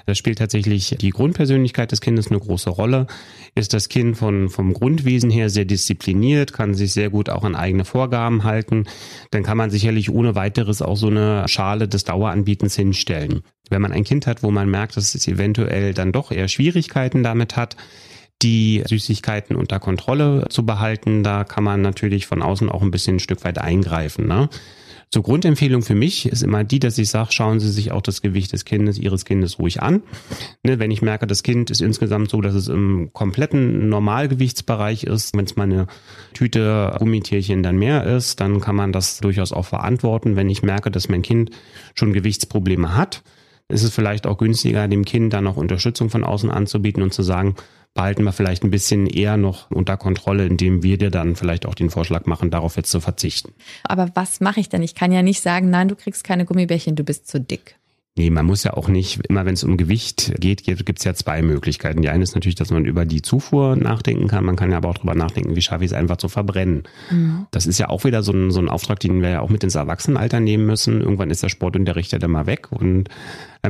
das 0.06 0.18
spielt 0.18 0.38
tatsächlich 0.38 0.96
die 1.00 1.10
Grundpersönlichkeit 1.10 1.92
des 1.92 2.00
Kindes 2.00 2.30
eine 2.30 2.40
große 2.40 2.70
Rolle. 2.70 3.06
Ist 3.54 3.72
das 3.72 3.88
Kind 3.88 4.16
von, 4.16 4.48
vom 4.48 4.72
Grundwesen 4.72 5.30
her 5.30 5.50
sehr 5.50 5.64
diszipliniert, 5.64 6.52
kann 6.52 6.74
sich 6.74 6.92
sehr 6.92 7.10
gut 7.10 7.30
auch 7.30 7.44
an 7.44 7.56
eigene 7.56 7.84
Vorgaben 7.84 8.44
halten, 8.44 8.84
dann 9.30 9.42
kann 9.42 9.56
man 9.56 9.70
sicherlich 9.70 10.10
ohne 10.10 10.34
weiteres 10.34 10.82
auch 10.82 10.96
so 10.96 11.08
eine 11.08 11.48
Schale 11.48 11.88
des 11.88 12.04
Daueranbietens 12.04 12.76
hinstellen. 12.76 13.42
Wenn 13.70 13.82
man 13.82 13.92
ein 13.92 14.04
Kind 14.04 14.26
hat, 14.26 14.42
wo 14.42 14.50
man 14.50 14.68
merkt, 14.68 14.96
dass 14.96 15.14
es 15.14 15.26
eventuell 15.26 15.94
dann 15.94 16.12
doch 16.12 16.32
eher 16.32 16.48
Schwierigkeiten 16.48 17.22
damit 17.22 17.56
hat, 17.56 17.76
die 18.42 18.82
Süßigkeiten 18.86 19.56
unter 19.56 19.78
Kontrolle 19.80 20.46
zu 20.48 20.64
behalten. 20.64 21.22
Da 21.22 21.44
kann 21.44 21.64
man 21.64 21.82
natürlich 21.82 22.26
von 22.26 22.42
außen 22.42 22.68
auch 22.68 22.82
ein 22.82 22.90
bisschen 22.90 23.16
ein 23.16 23.20
Stück 23.20 23.44
weit 23.44 23.58
eingreifen. 23.58 24.26
Ne? 24.26 24.48
So 25.12 25.22
Grundempfehlung 25.22 25.82
für 25.82 25.96
mich 25.96 26.26
ist 26.26 26.44
immer 26.44 26.62
die, 26.62 26.78
dass 26.78 26.96
ich 26.96 27.10
sage, 27.10 27.32
schauen 27.32 27.58
Sie 27.58 27.68
sich 27.68 27.90
auch 27.90 28.00
das 28.00 28.22
Gewicht 28.22 28.52
des 28.52 28.64
Kindes, 28.64 28.96
Ihres 28.96 29.24
Kindes 29.24 29.58
ruhig 29.58 29.82
an. 29.82 30.04
Ne, 30.62 30.78
wenn 30.78 30.92
ich 30.92 31.02
merke, 31.02 31.26
das 31.26 31.42
Kind 31.42 31.68
ist 31.70 31.80
insgesamt 31.80 32.30
so, 32.30 32.40
dass 32.40 32.54
es 32.54 32.68
im 32.68 33.10
kompletten 33.12 33.88
Normalgewichtsbereich 33.88 35.02
ist, 35.02 35.36
wenn 35.36 35.46
es 35.46 35.56
mal 35.56 35.64
eine 35.64 35.88
Tüte 36.32 36.94
Gummitierchen 36.96 37.64
dann 37.64 37.76
mehr 37.76 38.04
ist, 38.04 38.40
dann 38.40 38.60
kann 38.60 38.76
man 38.76 38.92
das 38.92 39.18
durchaus 39.18 39.52
auch 39.52 39.66
verantworten. 39.66 40.36
Wenn 40.36 40.48
ich 40.48 40.62
merke, 40.62 40.92
dass 40.92 41.08
mein 41.08 41.22
Kind 41.22 41.50
schon 41.96 42.12
Gewichtsprobleme 42.12 42.94
hat, 42.94 43.24
ist 43.66 43.82
es 43.82 43.92
vielleicht 43.92 44.28
auch 44.28 44.38
günstiger, 44.38 44.86
dem 44.86 45.04
Kind 45.04 45.32
dann 45.32 45.48
auch 45.48 45.56
Unterstützung 45.56 46.08
von 46.08 46.22
außen 46.22 46.50
anzubieten 46.50 47.02
und 47.02 47.12
zu 47.12 47.22
sagen, 47.24 47.56
behalten 47.94 48.24
wir 48.24 48.32
vielleicht 48.32 48.64
ein 48.64 48.70
bisschen 48.70 49.06
eher 49.06 49.36
noch 49.36 49.70
unter 49.70 49.96
Kontrolle, 49.96 50.46
indem 50.46 50.82
wir 50.82 50.98
dir 50.98 51.10
dann 51.10 51.36
vielleicht 51.36 51.66
auch 51.66 51.74
den 51.74 51.90
Vorschlag 51.90 52.26
machen, 52.26 52.50
darauf 52.50 52.76
jetzt 52.76 52.90
zu 52.90 53.00
verzichten. 53.00 53.52
Aber 53.84 54.10
was 54.14 54.40
mache 54.40 54.60
ich 54.60 54.68
denn? 54.68 54.82
Ich 54.82 54.94
kann 54.94 55.12
ja 55.12 55.22
nicht 55.22 55.40
sagen, 55.40 55.70
nein, 55.70 55.88
du 55.88 55.96
kriegst 55.96 56.24
keine 56.24 56.44
Gummibärchen, 56.44 56.96
du 56.96 57.04
bist 57.04 57.26
zu 57.26 57.40
dick. 57.40 57.76
Nee, 58.16 58.28
man 58.28 58.44
muss 58.44 58.64
ja 58.64 58.74
auch 58.74 58.88
nicht, 58.88 59.20
immer 59.28 59.46
wenn 59.46 59.54
es 59.54 59.62
um 59.62 59.76
Gewicht 59.76 60.34
geht, 60.40 60.64
gibt 60.64 60.98
es 60.98 61.04
ja 61.04 61.14
zwei 61.14 61.42
Möglichkeiten. 61.42 62.02
Die 62.02 62.08
eine 62.08 62.24
ist 62.24 62.34
natürlich, 62.34 62.56
dass 62.56 62.70
man 62.70 62.84
über 62.84 63.06
die 63.06 63.22
Zufuhr 63.22 63.76
nachdenken 63.76 64.26
kann. 64.26 64.44
Man 64.44 64.56
kann 64.56 64.70
ja 64.70 64.78
aber 64.78 64.88
auch 64.88 64.98
drüber 64.98 65.14
nachdenken, 65.14 65.54
wie 65.54 65.62
schaffe 65.62 65.84
ich 65.84 65.92
es 65.92 65.96
einfach 65.96 66.16
zu 66.16 66.28
verbrennen. 66.28 66.82
Mhm. 67.10 67.46
Das 67.52 67.66
ist 67.66 67.78
ja 67.78 67.88
auch 67.88 68.04
wieder 68.04 68.22
so 68.22 68.32
ein, 68.32 68.50
so 68.50 68.60
ein 68.60 68.68
Auftrag, 68.68 68.98
den 69.00 69.22
wir 69.22 69.30
ja 69.30 69.40
auch 69.40 69.48
mit 69.48 69.62
ins 69.62 69.76
Erwachsenenalter 69.76 70.40
nehmen 70.40 70.66
müssen. 70.66 71.00
Irgendwann 71.00 71.30
ist 71.30 71.42
der 71.42 71.48
Sportunterricht 71.48 72.12
ja 72.12 72.18
dann 72.18 72.32
mal 72.32 72.46
weg 72.46 72.72
und 72.72 73.08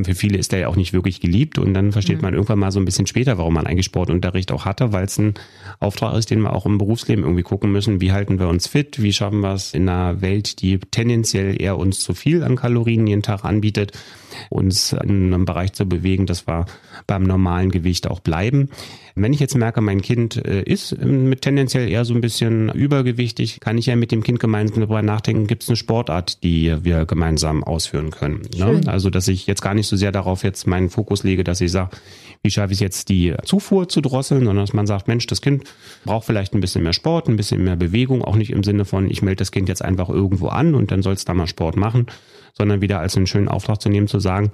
für 0.05 0.15
viele 0.15 0.39
ist 0.39 0.53
der 0.53 0.61
ja 0.61 0.69
auch 0.69 0.77
nicht 0.77 0.93
wirklich 0.93 1.21
geliebt 1.21 1.59
und 1.59 1.75
dann 1.75 1.93
versteht 1.93 2.19
mhm. 2.19 2.23
man 2.23 2.35
irgendwann 2.35 2.59
mal 2.59 2.71
so 2.71 2.79
ein 2.79 2.85
bisschen 2.85 3.07
später, 3.07 3.39
warum 3.39 3.55
man 3.55 3.67
eigentlich 3.67 3.87
Sportunterricht 3.87 4.53
auch 4.53 4.65
hatte, 4.65 4.93
weil 4.93 5.05
es 5.05 5.19
ein 5.19 5.35
Auftrag 5.79 6.17
ist, 6.17 6.31
den 6.31 6.41
wir 6.43 6.53
auch 6.53 6.67
im 6.67 6.79
Berufsleben 6.79 7.25
irgendwie 7.25 7.43
gucken 7.43 7.73
müssen. 7.73 8.01
Wie 8.01 8.13
halten 8.13 8.39
wir 8.39 8.49
uns 8.49 8.67
fit? 8.67 9.03
Wie 9.03 9.13
schaffen 9.13 9.41
wir 9.41 9.55
es 9.55 9.75
in 9.75 9.89
einer 9.89 10.21
Welt, 10.21 10.63
die 10.63 10.79
tendenziell 10.79 11.61
eher 11.61 11.77
uns 11.77 12.01
zu 12.01 12.15
viel 12.15 12.45
an 12.45 12.57
Kalorien 12.57 13.07
jeden 13.07 13.23
Tag 13.23 13.45
anbietet? 13.45 13.93
uns 14.49 14.93
in 14.93 15.33
einem 15.33 15.45
Bereich 15.45 15.73
zu 15.73 15.87
bewegen, 15.87 16.27
dass 16.27 16.47
wir 16.47 16.67
beim 17.07 17.23
normalen 17.23 17.71
Gewicht 17.71 18.09
auch 18.09 18.21
bleiben. 18.21 18.71
Wenn 19.15 19.33
ich 19.33 19.41
jetzt 19.41 19.57
merke, 19.57 19.81
mein 19.81 20.03
Kind 20.03 20.37
äh, 20.37 20.62
ist 20.62 20.93
ähm, 20.93 21.29
mit 21.29 21.43
tendenziell 21.43 21.89
eher 21.89 22.05
so 22.05 22.15
ein 22.15 22.21
bisschen 22.21 22.71
übergewichtig, 22.71 23.61
kann 23.61 23.79
ich 23.79 23.87
ja 23.87 23.97
mit 23.97 24.12
dem 24.12 24.23
Kind 24.23 24.40
gemeinsam 24.40 24.81
darüber 24.81 25.02
nachdenken, 25.02 25.47
gibt 25.47 25.62
es 25.62 25.69
eine 25.69 25.76
Sportart, 25.76 26.43
die 26.43 26.75
wir 26.83 27.07
gemeinsam 27.07 27.64
ausführen 27.64 28.11
können. 28.11 28.43
Ne? 28.57 28.81
Also, 28.87 29.11
dass 29.11 29.29
ich 29.29 29.47
jetzt 29.47 29.62
gar 29.62 29.75
nicht 29.75 29.88
so 29.88 29.97
sehr 29.97 30.12
darauf 30.12 30.45
jetzt 30.45 30.67
meinen 30.67 30.90
Fokus 30.90 31.23
lege, 31.23 31.45
dass 31.45 31.61
ich 31.61 31.73
sage, 31.73 31.90
wie 32.43 32.50
schaffe 32.50 32.73
ich 32.73 32.81
jetzt, 32.81 33.09
die 33.09 33.35
Zufuhr 33.45 33.88
zu 33.88 34.00
drosseln, 34.00 34.45
sondern 34.45 34.64
dass 34.64 34.73
man 34.73 34.87
sagt, 34.87 35.09
Mensch, 35.09 35.26
das 35.26 35.43
Kind 35.43 35.64
braucht 36.05 36.26
vielleicht 36.26 36.55
ein 36.55 36.61
bisschen 36.61 36.83
mehr 36.83 36.93
Sport, 36.93 37.29
ein 37.29 37.37
bisschen 37.37 37.62
mehr 37.62 37.76
Bewegung, 37.76 38.23
auch 38.23 38.37
nicht 38.37 38.50
im 38.50 38.62
Sinne 38.62 38.85
von, 38.85 39.11
ich 39.11 39.23
melde 39.23 39.37
das 39.37 39.52
Kind 39.52 39.69
jetzt 39.69 39.85
einfach 39.85 40.09
irgendwo 40.09 40.49
an 40.49 40.75
und 40.75 40.90
dann 40.90 41.02
soll 41.02 41.14
es 41.14 41.25
da 41.25 41.35
mal 41.35 41.47
Sport 41.47 41.76
machen, 41.76 42.07
sondern 42.54 42.80
wieder 42.80 43.00
als 43.00 43.16
einen 43.16 43.26
schönen 43.26 43.49
Auftrag 43.49 43.80
zu 43.80 43.88
nehmen, 43.88 44.09
zu 44.09 44.19
sagen, 44.19 44.52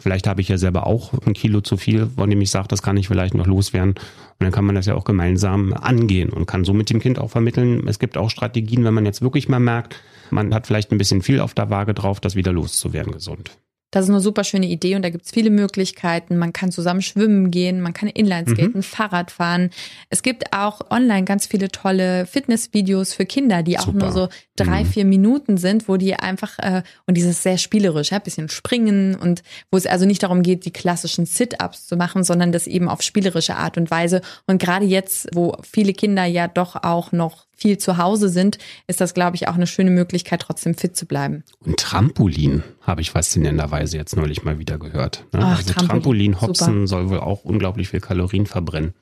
vielleicht 0.00 0.26
habe 0.26 0.40
ich 0.40 0.48
ja 0.48 0.58
selber 0.58 0.86
auch 0.86 1.12
ein 1.26 1.34
Kilo 1.34 1.60
zu 1.60 1.76
viel, 1.76 2.08
von 2.16 2.28
dem 2.30 2.40
ich 2.40 2.50
sage, 2.50 2.68
das 2.68 2.82
kann 2.82 2.96
ich 2.96 3.08
vielleicht 3.08 3.34
noch 3.34 3.46
loswerden. 3.46 3.90
Und 3.92 4.40
dann 4.40 4.52
kann 4.52 4.64
man 4.64 4.74
das 4.74 4.86
ja 4.86 4.94
auch 4.94 5.04
gemeinsam 5.04 5.72
angehen 5.72 6.30
und 6.30 6.46
kann 6.46 6.64
so 6.64 6.72
mit 6.72 6.90
dem 6.90 7.00
Kind 7.00 7.18
auch 7.18 7.30
vermitteln. 7.30 7.86
Es 7.86 7.98
gibt 7.98 8.16
auch 8.16 8.30
Strategien, 8.30 8.84
wenn 8.84 8.94
man 8.94 9.06
jetzt 9.06 9.22
wirklich 9.22 9.48
mal 9.48 9.60
merkt, 9.60 10.00
man 10.30 10.54
hat 10.54 10.66
vielleicht 10.66 10.90
ein 10.92 10.98
bisschen 10.98 11.22
viel 11.22 11.40
auf 11.40 11.54
der 11.54 11.70
Waage 11.70 11.94
drauf, 11.94 12.20
das 12.20 12.34
wieder 12.34 12.52
loszuwerden 12.52 13.12
gesund. 13.12 13.50
Das 13.94 14.06
ist 14.06 14.10
eine 14.10 14.18
super 14.18 14.42
schöne 14.42 14.66
Idee 14.66 14.96
und 14.96 15.02
da 15.02 15.10
gibt 15.10 15.24
es 15.24 15.30
viele 15.30 15.50
Möglichkeiten. 15.50 16.36
Man 16.36 16.52
kann 16.52 16.72
zusammen 16.72 17.00
schwimmen 17.00 17.52
gehen, 17.52 17.80
man 17.80 17.92
kann 17.92 18.08
Inlineskaten, 18.08 18.78
mhm. 18.78 18.82
Fahrrad 18.82 19.30
fahren. 19.30 19.70
Es 20.10 20.24
gibt 20.24 20.52
auch 20.52 20.80
online 20.90 21.22
ganz 21.22 21.46
viele 21.46 21.68
tolle 21.68 22.26
Fitnessvideos 22.26 23.14
für 23.14 23.24
Kinder, 23.24 23.62
die 23.62 23.76
super. 23.76 23.82
auch 23.88 23.92
nur 23.92 24.10
so 24.10 24.28
drei, 24.56 24.82
mhm. 24.82 24.88
vier 24.88 25.04
Minuten 25.04 25.58
sind, 25.58 25.88
wo 25.88 25.96
die 25.96 26.16
einfach, 26.16 26.58
äh, 26.58 26.82
und 27.06 27.16
dieses 27.16 27.44
sehr 27.44 27.56
spielerisch, 27.56 28.10
ja, 28.10 28.18
bisschen 28.18 28.48
springen 28.48 29.14
und 29.14 29.44
wo 29.70 29.76
es 29.76 29.86
also 29.86 30.06
nicht 30.06 30.24
darum 30.24 30.42
geht, 30.42 30.64
die 30.64 30.72
klassischen 30.72 31.24
Sit-Ups 31.24 31.86
zu 31.86 31.96
machen, 31.96 32.24
sondern 32.24 32.50
das 32.50 32.66
eben 32.66 32.88
auf 32.88 33.00
spielerische 33.00 33.54
Art 33.54 33.78
und 33.78 33.92
Weise. 33.92 34.22
Und 34.48 34.60
gerade 34.60 34.86
jetzt, 34.86 35.28
wo 35.32 35.56
viele 35.62 35.92
Kinder 35.92 36.24
ja 36.24 36.48
doch 36.48 36.82
auch 36.82 37.12
noch 37.12 37.46
viel 37.56 37.78
zu 37.78 37.98
Hause 37.98 38.28
sind, 38.28 38.58
ist 38.86 39.00
das, 39.00 39.14
glaube 39.14 39.36
ich, 39.36 39.48
auch 39.48 39.54
eine 39.54 39.66
schöne 39.66 39.90
Möglichkeit, 39.90 40.42
trotzdem 40.42 40.74
fit 40.74 40.96
zu 40.96 41.06
bleiben. 41.06 41.44
Und 41.60 41.78
Trampolin 41.78 42.62
habe 42.80 43.00
ich 43.00 43.10
faszinierenderweise 43.10 43.96
jetzt 43.96 44.16
neulich 44.16 44.44
mal 44.44 44.58
wieder 44.58 44.78
gehört. 44.78 45.24
Ne? 45.32 45.40
Ach, 45.42 45.58
also 45.58 45.72
Trampolin, 45.72 46.40
Hopsen 46.40 46.86
soll 46.86 47.10
wohl 47.10 47.20
auch 47.20 47.44
unglaublich 47.44 47.88
viel 47.88 48.00
Kalorien 48.00 48.46
verbrennen. 48.46 48.94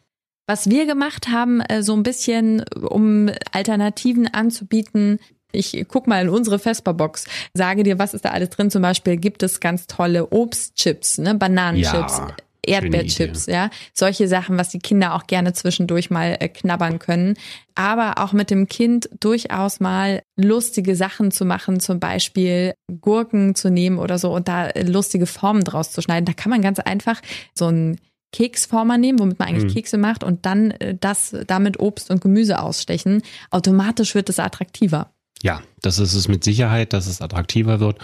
Was 0.46 0.68
wir 0.68 0.86
gemacht 0.86 1.28
haben, 1.28 1.60
äh, 1.60 1.82
so 1.82 1.94
ein 1.94 2.02
bisschen, 2.02 2.64
um 2.74 3.30
Alternativen 3.52 4.26
anzubieten, 4.26 5.18
ich 5.52 5.84
guck 5.86 6.06
mal 6.06 6.22
in 6.22 6.28
unsere 6.28 6.58
Vesperbox, 6.58 7.26
sage 7.54 7.82
dir, 7.82 7.98
was 7.98 8.14
ist 8.14 8.24
da 8.24 8.30
alles 8.30 8.50
drin. 8.50 8.70
Zum 8.70 8.82
Beispiel 8.82 9.18
gibt 9.18 9.42
es 9.42 9.60
ganz 9.60 9.86
tolle 9.86 10.30
Obstchips, 10.30 11.18
ne, 11.18 11.34
Bananenchips. 11.34 12.18
Ja 12.18 12.36
Erdbeerchips, 12.64 13.46
ja. 13.46 13.70
Solche 13.92 14.28
Sachen, 14.28 14.56
was 14.56 14.68
die 14.68 14.78
Kinder 14.78 15.14
auch 15.14 15.26
gerne 15.26 15.52
zwischendurch 15.52 16.10
mal 16.10 16.36
äh, 16.38 16.48
knabbern 16.48 16.98
können. 16.98 17.34
Aber 17.74 18.22
auch 18.22 18.32
mit 18.32 18.50
dem 18.50 18.68
Kind 18.68 19.08
durchaus 19.18 19.80
mal 19.80 20.22
lustige 20.36 20.94
Sachen 20.94 21.30
zu 21.30 21.44
machen, 21.44 21.80
zum 21.80 21.98
Beispiel 21.98 22.74
Gurken 23.00 23.54
zu 23.54 23.70
nehmen 23.70 23.98
oder 23.98 24.18
so 24.18 24.32
und 24.32 24.48
da 24.48 24.68
äh, 24.68 24.82
lustige 24.82 25.26
Formen 25.26 25.64
draus 25.64 25.90
zu 25.90 26.02
schneiden. 26.02 26.26
Da 26.26 26.32
kann 26.32 26.50
man 26.50 26.62
ganz 26.62 26.78
einfach 26.78 27.20
so 27.54 27.68
ein 27.68 27.98
Keksformer 28.32 28.96
nehmen, 28.96 29.18
womit 29.18 29.38
man 29.38 29.48
eigentlich 29.48 29.70
mhm. 29.70 29.74
Kekse 29.74 29.98
macht 29.98 30.24
und 30.24 30.46
dann 30.46 30.70
äh, 30.72 30.96
das 30.98 31.36
damit 31.46 31.80
Obst 31.80 32.10
und 32.10 32.20
Gemüse 32.20 32.60
ausstechen. 32.60 33.22
Automatisch 33.50 34.14
wird 34.14 34.28
es 34.28 34.38
attraktiver. 34.38 35.12
Ja, 35.42 35.62
das 35.80 35.98
ist 35.98 36.14
es 36.14 36.28
mit 36.28 36.44
Sicherheit, 36.44 36.92
dass 36.92 37.06
es 37.06 37.20
attraktiver 37.20 37.80
wird 37.80 37.98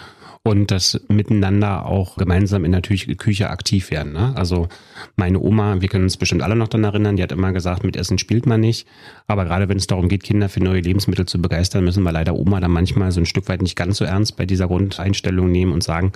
und 0.48 0.70
das 0.70 0.98
miteinander 1.08 1.84
auch 1.84 2.16
gemeinsam 2.16 2.64
in 2.64 2.72
der 2.72 2.80
Küche 2.80 3.50
aktiv 3.50 3.90
werden. 3.90 4.14
Ne? 4.14 4.32
Also 4.34 4.68
meine 5.14 5.40
Oma, 5.40 5.82
wir 5.82 5.88
können 5.88 6.04
uns 6.04 6.16
bestimmt 6.16 6.42
alle 6.42 6.56
noch 6.56 6.68
daran 6.68 6.84
erinnern, 6.84 7.16
die 7.16 7.22
hat 7.22 7.32
immer 7.32 7.52
gesagt, 7.52 7.84
mit 7.84 7.96
Essen 7.96 8.16
spielt 8.16 8.46
man 8.46 8.62
nicht. 8.62 8.88
Aber 9.26 9.44
gerade 9.44 9.68
wenn 9.68 9.76
es 9.76 9.86
darum 9.86 10.08
geht, 10.08 10.22
Kinder 10.22 10.48
für 10.48 10.60
neue 10.60 10.80
Lebensmittel 10.80 11.26
zu 11.26 11.42
begeistern, 11.42 11.84
müssen 11.84 12.02
wir 12.02 12.12
leider 12.12 12.34
Oma 12.34 12.60
dann 12.60 12.70
manchmal 12.70 13.12
so 13.12 13.20
ein 13.20 13.26
Stück 13.26 13.46
weit 13.50 13.60
nicht 13.60 13.76
ganz 13.76 13.98
so 13.98 14.06
ernst 14.06 14.38
bei 14.38 14.46
dieser 14.46 14.68
Grundeinstellung 14.68 15.52
nehmen 15.52 15.72
und 15.72 15.82
sagen, 15.82 16.12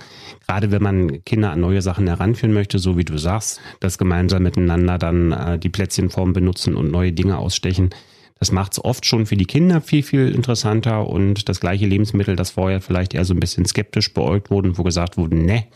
gerade 0.47 0.71
wenn 0.71 0.81
man 0.81 1.23
Kinder 1.25 1.51
an 1.51 1.59
neue 1.59 1.83
Sachen 1.83 2.07
heranführen 2.07 2.55
möchte, 2.55 2.79
so 2.79 2.97
wie 2.97 3.05
du 3.05 3.19
sagst, 3.19 3.61
das 3.81 3.99
gemeinsam 3.99 4.41
miteinander 4.41 4.97
dann 4.97 5.31
äh, 5.31 5.59
die 5.59 5.69
Plätzchenform 5.69 6.33
benutzen 6.33 6.73
und 6.73 6.91
neue 6.91 7.13
Dinge 7.13 7.37
ausstechen, 7.37 7.91
das 8.39 8.51
macht 8.51 8.73
es 8.73 8.83
oft 8.83 9.05
schon 9.05 9.25
für 9.25 9.37
die 9.37 9.45
Kinder 9.45 9.81
viel, 9.81 10.03
viel 10.03 10.33
interessanter 10.33 11.07
und 11.07 11.47
das 11.49 11.59
gleiche 11.59 11.85
Lebensmittel, 11.85 12.35
das 12.35 12.51
vorher 12.51 12.81
vielleicht 12.81 13.13
eher 13.13 13.25
so 13.25 13.33
ein 13.33 13.39
bisschen 13.39 13.65
skeptisch 13.65 14.13
beäugt 14.13 14.51
wurde, 14.51 14.77
wo 14.77 14.83
gesagt 14.83 15.17
wurde, 15.17 15.35
ne, 15.35 15.67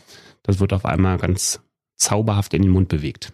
das 0.42 0.60
wird 0.60 0.72
auf 0.72 0.84
einmal 0.84 1.18
ganz 1.18 1.60
zauberhaft 1.96 2.54
in 2.54 2.62
den 2.62 2.70
Mund 2.70 2.88
bewegt. 2.88 3.32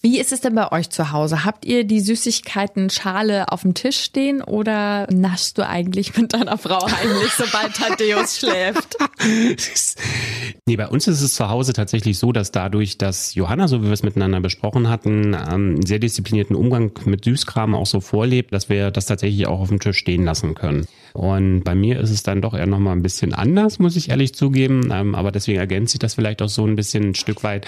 Wie 0.00 0.18
ist 0.18 0.32
es 0.32 0.40
denn 0.40 0.54
bei 0.54 0.72
euch 0.72 0.88
zu 0.88 1.12
Hause? 1.12 1.44
Habt 1.44 1.66
ihr 1.66 1.84
die 1.84 2.00
Süßigkeiten-Schale 2.00 3.52
auf 3.52 3.62
dem 3.62 3.74
Tisch 3.74 4.00
stehen 4.00 4.40
oder 4.40 5.06
naschst 5.12 5.58
du 5.58 5.66
eigentlich 5.66 6.16
mit 6.16 6.32
deiner 6.32 6.56
Frau 6.56 6.88
heimlich, 6.90 7.32
sobald 7.36 7.74
Thaddeus 7.74 8.38
schläft? 8.38 8.96
nee, 10.66 10.76
bei 10.76 10.88
uns 10.88 11.06
ist 11.06 11.20
es 11.20 11.34
zu 11.34 11.50
Hause 11.50 11.74
tatsächlich 11.74 12.18
so, 12.18 12.32
dass 12.32 12.50
dadurch, 12.50 12.96
dass 12.96 13.34
Johanna, 13.34 13.68
so 13.68 13.82
wie 13.82 13.86
wir 13.86 13.92
es 13.92 14.02
miteinander 14.02 14.40
besprochen 14.40 14.88
hatten, 14.88 15.34
ähm, 15.34 15.74
einen 15.74 15.86
sehr 15.86 15.98
disziplinierten 15.98 16.56
Umgang 16.56 16.92
mit 17.04 17.24
Süßkram 17.24 17.74
auch 17.74 17.86
so 17.86 18.00
vorlebt, 18.00 18.54
dass 18.54 18.70
wir 18.70 18.90
das 18.90 19.04
tatsächlich 19.04 19.46
auch 19.46 19.60
auf 19.60 19.68
dem 19.68 19.80
Tisch 19.80 19.98
stehen 19.98 20.24
lassen 20.24 20.54
können. 20.54 20.86
Und 21.12 21.62
bei 21.62 21.76
mir 21.76 22.00
ist 22.00 22.10
es 22.10 22.24
dann 22.24 22.42
doch 22.42 22.54
eher 22.54 22.66
nochmal 22.66 22.96
ein 22.96 23.02
bisschen 23.02 23.34
anders, 23.34 23.78
muss 23.78 23.94
ich 23.94 24.10
ehrlich 24.10 24.34
zugeben. 24.34 24.90
Ähm, 24.90 25.14
aber 25.14 25.30
deswegen 25.30 25.58
ergänzt 25.58 25.92
sich 25.92 26.00
das 26.00 26.14
vielleicht 26.14 26.42
auch 26.42 26.48
so 26.48 26.66
ein 26.66 26.74
bisschen 26.74 27.10
ein 27.10 27.14
Stück 27.14 27.44
weit. 27.44 27.66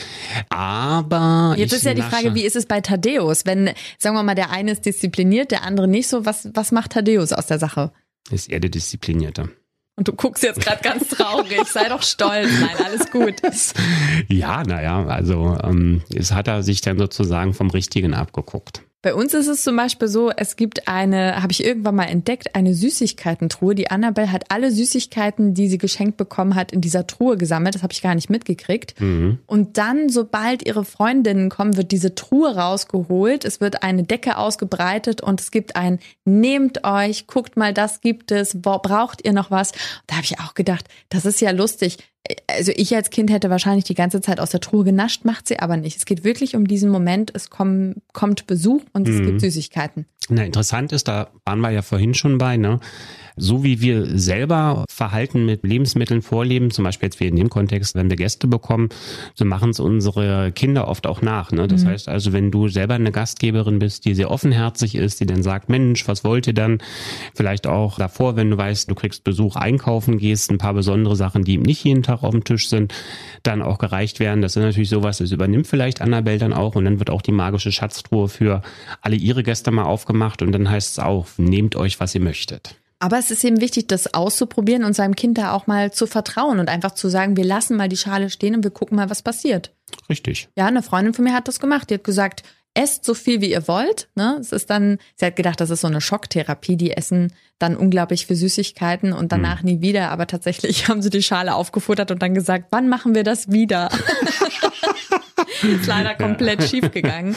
Aber 0.49 1.55
jetzt 1.57 1.73
ist 1.73 1.85
ja 1.85 1.95
die 1.95 2.03
Frage, 2.11 2.35
wie 2.35 2.45
ist 2.45 2.57
es 2.57 2.67
bei 2.67 2.81
Thaddeus? 2.81 3.47
Wenn, 3.47 3.71
sagen 3.99 4.17
wir 4.17 4.23
mal, 4.23 4.35
der 4.35 4.51
eine 4.51 4.73
ist 4.73 4.87
diszipliniert, 4.87 5.51
der 5.51 5.63
andere 5.63 5.89
nicht 5.89 6.09
so, 6.09 6.25
was, 6.25 6.49
was 6.55 6.73
macht 6.73 6.93
Thaddeus 6.93 7.33
aus 7.33 7.47
der 7.47 7.59
Sache? 7.59 7.93
Ist 8.31 8.51
er 8.51 8.61
der 8.61 8.71
Disziplinierte. 8.71 9.51
Und 9.97 10.09
du 10.09 10.13
guckst 10.13 10.43
jetzt 10.43 10.61
gerade 10.61 10.83
ganz 10.83 11.09
traurig. 11.17 11.65
Sei 11.67 11.89
doch 11.89 12.03
stolz. 12.03 12.51
Nein, 12.61 12.77
alles 12.85 13.11
gut. 13.11 13.35
Ja, 14.29 14.63
naja, 14.63 15.07
also 15.07 15.59
ähm, 15.63 16.03
es 16.15 16.33
hat 16.33 16.49
er 16.49 16.63
sich 16.63 16.83
dann 16.83 16.99
sozusagen 16.99 17.55
vom 17.55 17.71
Richtigen 17.71 18.13
abgeguckt. 18.13 18.83
Bei 19.07 19.15
uns 19.15 19.35
ist 19.35 19.47
es 19.47 19.63
zum 19.63 19.77
Beispiel 19.77 20.09
so, 20.09 20.33
es 20.33 20.57
gibt 20.57 20.89
eine, 20.89 21.41
habe 21.41 21.53
ich 21.53 21.65
irgendwann 21.65 21.95
mal 21.95 22.07
entdeckt, 22.07 22.57
eine 22.57 22.75
Süßigkeitentruhe. 22.75 23.77
Die 23.77 23.89
Annabelle 23.89 24.33
hat 24.33 24.51
alle 24.51 24.73
Süßigkeiten, 24.73 25.55
die 25.55 25.69
sie 25.69 25.79
geschenkt 25.79 26.17
bekommen 26.17 26.57
hat, 26.57 26.73
in 26.73 26.81
dieser 26.81 27.07
Truhe 27.07 27.37
gesammelt. 27.37 27.77
Das 27.77 27.85
habe 27.85 27.93
ich 27.93 28.03
gar 28.03 28.17
nicht 28.17 28.31
mitgekriegt. 28.31 29.01
Mhm. 29.01 29.39
Und 29.47 29.79
dann, 29.79 30.09
sobald 30.09 30.67
ihre 30.67 30.85
Freundinnen 30.85 31.51
kommen, 31.51 31.77
wird 31.77 31.93
diese 31.93 32.17
Truhe 32.17 32.57
rausgeholt. 32.57 33.45
Es 33.45 33.61
wird 33.61 33.85
eine 33.85 34.03
Decke 34.03 34.39
ausgebreitet 34.39 35.21
und 35.21 35.41
es 35.41 35.53
gibt 35.53 35.77
ein, 35.77 36.01
nehmt 36.25 36.83
euch, 36.83 37.29
guckt 37.29 37.57
mal, 37.57 37.73
das 37.73 38.01
gibt 38.01 38.33
es, 38.33 38.61
braucht 38.61 39.25
ihr 39.25 39.33
noch 39.33 39.53
was? 39.53 39.71
da 40.09 40.17
habe 40.17 40.25
ich 40.25 40.41
auch 40.41 40.55
gedacht, 40.55 40.87
das 41.11 41.27
ist 41.27 41.41
ja 41.41 41.53
lustig 41.53 41.99
also 42.47 42.73
ich 42.75 42.95
als 42.95 43.11
Kind 43.11 43.31
hätte 43.31 43.51
wahrscheinlich 43.51 43.85
die 43.85 43.95
ganze 43.95 44.21
Zeit 44.21 44.41
aus 44.41 44.51
der 44.51 44.61
Truhe 44.61 44.85
genascht, 44.85 45.25
macht 45.25 45.49
sie 45.49 45.59
aber 45.59 45.77
nicht. 45.77 45.97
Es 45.97 46.07
geht 46.07 46.25
wirklich 46.25 46.57
um 46.57 46.67
diesen 46.67 46.91
Moment, 46.91 47.31
es 47.35 47.51
kommen, 47.51 48.03
kommt 48.13 48.47
Besuch 48.47 48.83
und 48.93 49.09
es 49.09 49.17
mhm. 49.17 49.27
gibt 49.27 49.41
Süßigkeiten. 49.41 50.07
Na, 50.29 50.45
interessant 50.45 50.93
ist, 50.93 51.09
da 51.09 51.29
waren 51.45 51.61
wir 51.61 51.71
ja 51.71 51.83
vorhin 51.83 52.15
schon 52.15 52.39
bei, 52.39 52.57
ne? 52.57 52.81
So 53.37 53.63
wie 53.63 53.81
wir 53.81 54.19
selber 54.19 54.85
Verhalten 54.89 55.45
mit 55.45 55.63
Lebensmitteln 55.63 56.23
vorleben, 56.23 56.71
zum 56.71 56.85
Beispiel 56.85 57.09
jetzt 57.09 57.21
wie 57.21 57.27
in 57.27 57.37
dem 57.37 57.51
Kontext, 57.51 57.95
wenn 57.95 58.09
wir 58.09 58.17
Gäste 58.17 58.47
bekommen, 58.47 58.89
so 59.35 59.45
machen 59.45 59.71
es 59.71 59.81
unsere 59.81 60.53
Kinder 60.53 60.89
oft 60.89 61.07
auch 61.07 61.21
nach. 61.21 61.53
Ne? 61.53 61.69
Das 61.69 61.85
mhm. 61.85 61.89
heißt 61.89 62.09
also, 62.09 62.33
wenn 62.33 62.51
du 62.51 62.69
selber 62.69 62.95
eine 62.95 63.13
Gastgeberin 63.13 63.79
bist, 63.79 64.07
die 64.07 64.15
sehr 64.15 64.31
offenherzig 64.31 64.95
ist, 64.95 65.21
die 65.21 65.27
dann 65.27 65.43
sagt, 65.43 65.69
Mensch, 65.69 66.09
was 66.09 66.25
wollt 66.25 66.47
ihr 66.47 66.55
dann? 66.55 66.79
Vielleicht 67.35 67.67
auch 67.67 67.99
davor, 67.99 68.37
wenn 68.37 68.51
du 68.51 68.57
weißt, 68.57 68.91
du 68.91 68.95
kriegst 68.95 69.23
Besuch 69.23 69.57
einkaufen, 69.57 70.17
gehst, 70.17 70.51
ein 70.51 70.59
paar 70.59 70.75
besondere 70.75 71.15
Sachen, 71.15 71.45
die 71.45 71.55
eben 71.55 71.63
nicht 71.63 71.85
jeden 71.85 72.03
Tag 72.03 72.23
auf 72.23 72.31
dem 72.31 72.45
Tisch 72.45 72.69
sind, 72.69 72.95
dann 73.43 73.61
auch 73.61 73.77
gereicht 73.77 74.19
werden. 74.19 74.41
Das 74.41 74.57
ist 74.57 74.63
natürlich 74.63 74.89
sowas, 74.89 75.19
das 75.19 75.33
übernimmt 75.33 75.67
vielleicht 75.67 76.01
Annabelle 76.01 76.39
dann 76.39 76.53
auch 76.53 76.75
und 76.75 76.87
dann 76.87 76.99
wird 76.99 77.11
auch 77.11 77.23
die 77.23 77.33
magische 77.33 77.73
Schatztruhe 77.73 78.29
für 78.29 78.63
alle 79.03 79.17
ihre 79.17 79.43
Gäste 79.43 79.71
mal 79.71 79.85
aufgemacht 79.85 80.41
und 80.41 80.53
dann 80.53 80.71
heißt 80.71 80.93
es 80.93 80.99
auch, 80.99 81.27
nehmt 81.37 81.77
euch, 81.77 82.01
was 82.01 82.15
ihr 82.15 82.21
möchtet. 82.23 82.77
Aber 82.99 83.19
es 83.19 83.31
ist 83.31 83.45
eben 83.45 83.61
wichtig, 83.61 83.89
das 83.89 84.15
auszuprobieren 84.15 84.85
und 84.85 84.95
seinem 84.95 85.17
Kind 85.17 85.37
da 85.37 85.53
auch 85.53 85.67
mal 85.67 85.93
zu 85.93 86.07
vertrauen 86.07 86.59
und 86.59 86.71
einfach 86.71 86.93
zu 86.93 87.09
sagen, 87.09 87.37
wir 87.37 87.45
lassen 87.45 87.77
mal 87.77 87.89
die 87.89 87.97
Schale 87.97 88.31
stehen 88.31 88.55
und 88.55 88.65
wir 88.65 88.71
gucken 88.71 88.97
mal, 88.97 89.11
was 89.11 89.23
passiert. 89.23 89.73
Richtig. 90.09 90.49
Ja, 90.57 90.67
eine 90.67 90.83
Freundin 90.83 91.13
von 91.13 91.25
mir 91.25 91.35
hat 91.35 91.47
das 91.47 91.61
gemacht. 91.61 91.91
Die 91.91 91.95
hat 91.95 92.05
gesagt, 92.05 92.43
esst 92.77 93.05
so 93.05 93.15
viel 93.15 93.41
wie 93.41 93.51
ihr 93.51 93.69
wollt. 93.69 94.09
Ne? 94.15 94.37
Es 94.41 94.53
ist 94.53 94.71
dann, 94.71 94.99
sie 95.17 95.27
hat 95.27 95.37
gedacht, 95.37 95.61
das 95.61 95.71
ist 95.71 95.81
so 95.81 95.87
eine 95.87 96.01
Schocktherapie. 96.01 96.77
Die 96.77 96.93
essen 96.93 97.33
dann 97.59 97.77
unglaublich 97.77 98.27
für 98.27 98.37
Süßigkeiten 98.37 99.13
und 99.13 99.33
danach 99.33 99.61
hm. 99.61 99.67
nie 99.67 99.81
wieder. 99.81 100.11
Aber 100.11 100.27
tatsächlich 100.27 100.89
haben 100.89 101.03
sie 101.03 101.11
die 101.11 101.23
Schale 101.23 101.55
aufgefuttert 101.55 102.11
und 102.11 102.23
dann 102.23 102.35
gesagt, 102.35 102.67
wann 102.71 102.89
machen 102.89 103.15
wir 103.15 103.25
das 103.25 103.51
wieder? 103.51 103.91
ist 105.63 105.87
leider 105.87 106.15
komplett 106.15 106.61
ja. 106.63 106.69
schief 106.69 106.91
gegangen. 106.91 107.35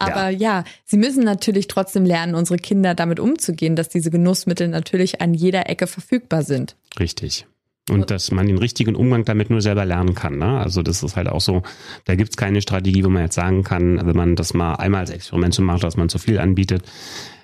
Aber 0.00 0.30
ja. 0.30 0.60
ja, 0.60 0.64
sie 0.84 0.96
müssen 0.96 1.24
natürlich 1.24 1.68
trotzdem 1.68 2.04
lernen, 2.04 2.34
unsere 2.34 2.58
Kinder 2.58 2.94
damit 2.94 3.20
umzugehen, 3.20 3.76
dass 3.76 3.88
diese 3.88 4.10
Genussmittel 4.10 4.68
natürlich 4.68 5.20
an 5.20 5.34
jeder 5.34 5.68
Ecke 5.68 5.86
verfügbar 5.86 6.42
sind. 6.42 6.76
Richtig. 6.98 7.46
Und 7.88 8.10
dass 8.10 8.30
man 8.30 8.46
den 8.46 8.58
richtigen 8.58 8.94
Umgang 8.94 9.24
damit 9.24 9.50
nur 9.50 9.60
selber 9.60 9.84
lernen 9.84 10.14
kann. 10.14 10.38
Ne? 10.38 10.58
Also 10.58 10.82
das 10.82 11.02
ist 11.02 11.16
halt 11.16 11.28
auch 11.28 11.40
so, 11.40 11.62
da 12.04 12.14
gibt's 12.14 12.36
keine 12.36 12.62
Strategie, 12.62 13.04
wo 13.04 13.08
man 13.08 13.22
jetzt 13.22 13.34
sagen 13.34 13.64
kann, 13.64 14.06
wenn 14.06 14.16
man 14.16 14.36
das 14.36 14.54
mal 14.54 14.74
einmal 14.74 15.00
als 15.00 15.10
Experiment 15.10 15.54
so 15.54 15.62
macht, 15.62 15.82
dass 15.82 15.96
man 15.96 16.08
zu 16.08 16.18
viel 16.18 16.38
anbietet, 16.38 16.84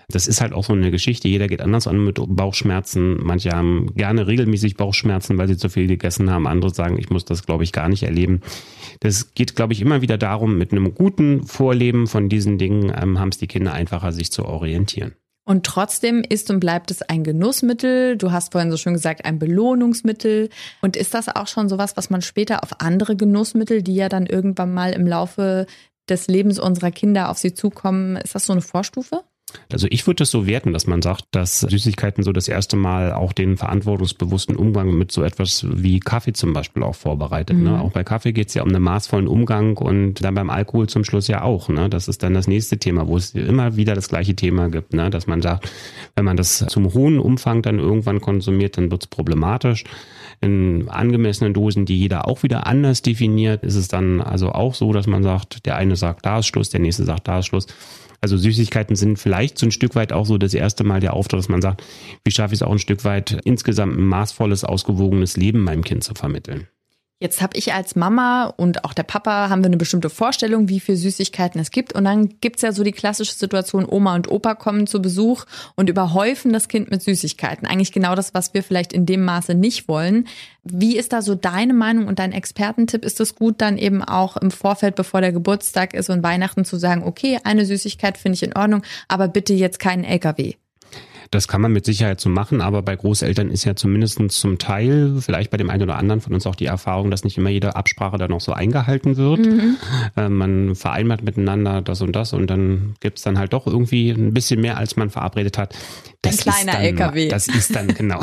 das 0.09 0.29
ist 0.29 0.41
halt 0.41 0.53
auch 0.53 0.65
so 0.65 0.73
eine 0.73 0.91
Geschichte. 0.91 1.27
Jeder 1.29 1.49
geht 1.49 1.61
anders 1.61 1.89
an 1.89 2.05
mit 2.05 2.21
Bauchschmerzen. 2.21 3.19
Manche 3.23 3.51
haben 3.51 3.93
gerne 3.95 4.27
regelmäßig 4.27 4.77
Bauchschmerzen, 4.77 5.37
weil 5.37 5.49
sie 5.49 5.57
zu 5.57 5.69
viel 5.69 5.89
gegessen 5.89 6.31
haben. 6.31 6.47
Andere 6.47 6.73
sagen, 6.73 6.99
ich 6.99 7.11
muss 7.11 7.25
das, 7.25 7.45
glaube 7.45 7.65
ich, 7.65 7.73
gar 7.73 7.89
nicht 7.89 8.05
erleben. 8.05 8.41
Das 9.01 9.35
geht, 9.35 9.57
glaube 9.57 9.73
ich, 9.73 9.81
immer 9.81 10.03
wieder 10.03 10.17
darum, 10.17 10.59
mit 10.59 10.71
einem 10.71 10.95
guten 10.95 11.45
Vorleben 11.45 12.07
von 12.07 12.29
diesen 12.29 12.57
Dingen 12.57 12.93
ähm, 12.97 13.19
haben 13.19 13.31
es 13.31 13.39
die 13.39 13.49
Kinder 13.49 13.73
einfacher, 13.73 14.13
sich 14.13 14.31
zu 14.31 14.45
orientieren. 14.45 15.15
Und 15.45 15.65
trotzdem 15.65 16.23
ist 16.29 16.51
und 16.51 16.61
bleibt 16.61 16.91
es 16.91 17.03
ein 17.03 17.23
Genussmittel. 17.23 18.17
Du 18.17 18.33
hast 18.33 18.53
vorhin 18.53 18.71
so 18.71 18.77
schön 18.77 18.95
gesagt, 18.95 19.25
ein 19.25 19.39
Belohnungsmittel. 19.39 20.51
Und 20.83 20.97
ist 20.97 21.15
das 21.15 21.29
auch 21.29 21.47
schon 21.47 21.69
sowas, 21.69 21.97
was 21.97 22.11
man 22.11 22.23
später 22.23 22.63
auf 22.63 22.81
andere 22.81 23.17
Genussmittel, 23.17 23.83
die 23.83 23.95
ja 23.95 24.09
dann 24.09 24.27
irgendwann 24.27 24.75
mal 24.75 24.93
im 24.93 25.07
Laufe 25.07 25.67
des 26.09 26.29
Lebens 26.29 26.59
unserer 26.59 26.91
Kinder 26.91 27.29
auf 27.31 27.39
sie 27.39 27.55
zukommen, 27.55 28.17
ist 28.17 28.35
das 28.35 28.47
so 28.47 28.53
eine 28.53 28.63
Vorstufe? 28.63 29.23
Also 29.73 29.87
ich 29.91 30.07
würde 30.07 30.17
das 30.17 30.31
so 30.31 30.47
werten, 30.47 30.73
dass 30.73 30.87
man 30.87 31.03
sagt, 31.03 31.25
dass 31.31 31.61
Süßigkeiten 31.61 32.23
so 32.23 32.33
das 32.33 32.49
erste 32.49 32.77
Mal 32.77 33.13
auch 33.13 33.33
den 33.33 33.57
verantwortungsbewussten 33.57 34.57
Umgang 34.57 34.97
mit 34.97 35.13
so 35.13 35.23
etwas 35.23 35.67
wie 35.69 36.01
Kaffee 36.01 36.33
zum 36.33 36.53
Beispiel 36.53 36.83
auch 36.83 36.95
vorbereitet. 36.95 37.57
Ne? 37.57 37.71
Mhm. 37.71 37.77
Ne? 37.77 37.81
Auch 37.83 37.93
bei 37.93 38.05
Kaffee 38.05 38.33
geht 38.33 38.49
es 38.49 38.55
ja 38.55 38.63
um 38.63 38.69
einen 38.69 38.83
maßvollen 38.83 39.29
Umgang 39.29 39.77
und 39.77 40.23
dann 40.25 40.35
beim 40.35 40.51
Alkohol 40.51 40.89
zum 40.89 41.05
Schluss 41.05 41.29
ja 41.29 41.43
auch. 41.43 41.69
Ne? 41.69 41.89
Das 41.89 42.09
ist 42.09 42.23
dann 42.23 42.35
das 42.35 42.47
nächste 42.47 42.79
Thema, 42.79 43.09
wo 43.09 43.17
es 43.17 43.35
immer 43.35 43.77
wieder 43.77 43.95
das 43.95 44.09
gleiche 44.09 44.35
Thema 44.35 44.69
gibt, 44.69 44.93
ne? 44.93 45.11
dass 45.11 45.27
man 45.27 45.43
sagt, 45.43 45.71
wenn 46.15 46.25
man 46.25 46.37
das 46.37 46.65
zum 46.69 46.93
hohen 46.95 47.19
Umfang 47.19 47.63
dann 47.63 47.79
irgendwann 47.79 48.21
konsumiert, 48.21 48.79
dann 48.79 48.91
wird 48.91 49.05
es 49.05 49.07
problematisch. 49.09 49.85
In 50.41 50.89
angemessenen 50.89 51.55
Dosen, 51.55 51.87
die 51.87 51.99
jeder 51.99 52.29
auch 52.29 52.43
wieder 52.43 52.67
anders 52.67 53.03
definiert, 53.03 53.65
ist 53.65 53.77
es 53.77 53.89
dann 53.89 54.21
also 54.21 54.53
auch 54.53 54.75
so, 54.75 54.93
dass 54.93 55.07
man 55.07 55.23
sagt, 55.23 55.67
der 55.67 55.77
eine 55.77 55.97
sagt, 55.97 56.27
da 56.27 56.41
ist 56.41 56.47
Schluss, 56.47 56.71
der 56.71 56.81
nächste 56.81 57.05
sagt, 57.05 57.27
da 57.27 57.39
ist 57.39 57.47
Schluss. 57.47 57.67
Also 58.21 58.37
Süßigkeiten 58.37 58.97
sind 58.97 59.19
vielleicht 59.19 59.59
so 59.59 59.67
ein 59.67 59.73
Stück 59.73 59.95
weit 59.95 60.13
auch 60.13 60.27
so 60.27 60.39
das 60.39 60.55
erste 60.55 60.85
Mal 60.85 61.01
der 61.01 61.15
Auftritt, 61.15 61.39
dass 61.39 61.49
man 61.49 61.63
sagt, 61.63 61.85
wie 62.25 62.31
schaffe 62.31 62.55
ich 62.55 62.61
es 62.61 62.67
auch 62.67 62.73
ein 62.73 62.79
Stück 62.79 63.05
weit 63.05 63.39
insgesamt 63.45 63.97
ein 63.97 64.07
maßvolles, 64.07 64.65
ausgewogenes 64.65 65.37
Leben 65.37 65.63
meinem 65.63 65.85
Kind 65.85 66.03
zu 66.03 66.15
vermitteln. 66.15 66.67
Jetzt 67.19 67.41
habe 67.41 67.57
ich 67.57 67.73
als 67.73 67.97
Mama 67.97 68.45
und 68.59 68.85
auch 68.85 68.93
der 68.93 69.03
Papa 69.03 69.49
haben 69.49 69.63
wir 69.63 69.69
eine 69.69 69.79
bestimmte 69.79 70.11
Vorstellung, 70.11 70.69
wie 70.69 70.81
viel 70.81 70.97
Süßigkeiten 70.97 71.59
es 71.59 71.71
gibt. 71.71 71.95
Und 71.95 72.05
dann 72.05 72.39
gibt's 72.41 72.61
ja 72.61 72.73
so 72.73 72.85
die 72.85 72.93
klassische 72.93 73.33
Situation, 73.33 73.87
Oma 73.89 74.15
und 74.15 74.31
Opa 74.31 74.55
kommen 74.55 74.87
zu 74.87 75.01
Besuch 75.01 75.47
und 75.77 75.89
überhäufen 75.89 76.53
das 76.53 76.69
Kind 76.69 76.91
mit 76.91 77.01
Süßigkeiten. 77.01 77.67
Eigentlich 77.67 77.93
genau 77.93 78.15
das, 78.15 78.35
was 78.35 78.53
wir 78.53 78.63
vielleicht 78.63 78.93
in 78.93 79.07
dem 79.07 79.25
Maße 79.25 79.55
nicht 79.55 79.89
wollen. 79.89 80.29
Wie 80.63 80.99
ist 80.99 81.15
da 81.15 81.23
so 81.23 81.35
deine 81.35 81.73
Meinung 81.73 82.07
und 82.07 82.19
dein 82.19 82.33
Expertentipp? 82.33 83.03
Ist 83.03 83.19
es 83.19 83.35
gut, 83.35 83.63
dann 83.63 83.79
eben 83.79 84.05
auch 84.05 84.37
im 84.37 84.51
Vorfeld, 84.51 84.95
bevor 84.95 85.23
der 85.23 85.33
Geburtstag 85.33 85.95
ist 85.95 86.11
und 86.11 86.23
Weihnachten 86.23 86.67
zu 86.67 86.77
sagen, 86.77 87.03
okay, 87.03 87.39
eine 87.45 87.65
Süßigkeit 87.65 88.19
finde 88.19 88.35
ich 88.35 88.43
in 88.43 88.55
Ordnung, 88.55 88.83
aber 89.09 89.29
bitte 89.29 89.55
jetzt 89.55 89.79
keinen 89.79 90.05
LKW? 90.05 90.57
Das 91.31 91.49
kann 91.49 91.61
man 91.61 91.73
mit 91.73 91.85
Sicherheit 91.85 92.21
so 92.21 92.29
machen, 92.29 92.61
aber 92.61 92.83
bei 92.83 92.95
Großeltern 92.95 93.51
ist 93.51 93.65
ja 93.65 93.77
zumindest 93.77 94.21
zum 94.31 94.59
Teil, 94.59 95.17
vielleicht 95.21 95.51
bei 95.51 95.57
dem 95.57 95.71
einen 95.71 95.83
oder 95.83 95.97
anderen 95.97 96.21
von 96.21 96.35
uns 96.35 96.47
auch 96.47 96.55
die 96.55 96.67
Erfahrung, 96.67 97.11
dass 97.11 97.25
nicht 97.25 97.37
immer 97.39 97.51
jede 97.51 97.77
Absprache 97.77 98.19
dann 98.19 98.33
auch 98.33 98.41
so 98.41 98.53
eingehalten 98.53 99.17
wird. 99.17 99.41
Mhm. 99.41 99.77
Äh, 100.17 100.29
man 100.29 100.75
vereinbart 100.75 101.23
miteinander 101.23 101.83
das 101.83 102.01
und 102.01 102.15
das 102.15 102.33
und 102.33 102.49
dann 102.49 102.95
gibt's 103.01 103.23
dann 103.23 103.39
halt 103.39 103.53
doch 103.53 103.67
irgendwie 103.67 104.11
ein 104.11 104.33
bisschen 104.33 104.61
mehr, 104.61 104.77
als 104.77 104.97
man 104.97 105.11
verabredet 105.11 105.59
hat. 105.59 105.75
Das 106.23 106.39
ein 106.39 106.53
kleiner 106.53 106.73
dann, 106.73 106.83
LKW. 106.83 107.29
Das 107.29 107.49
ist 107.49 107.75
dann, 107.75 107.89
genau. 107.89 108.21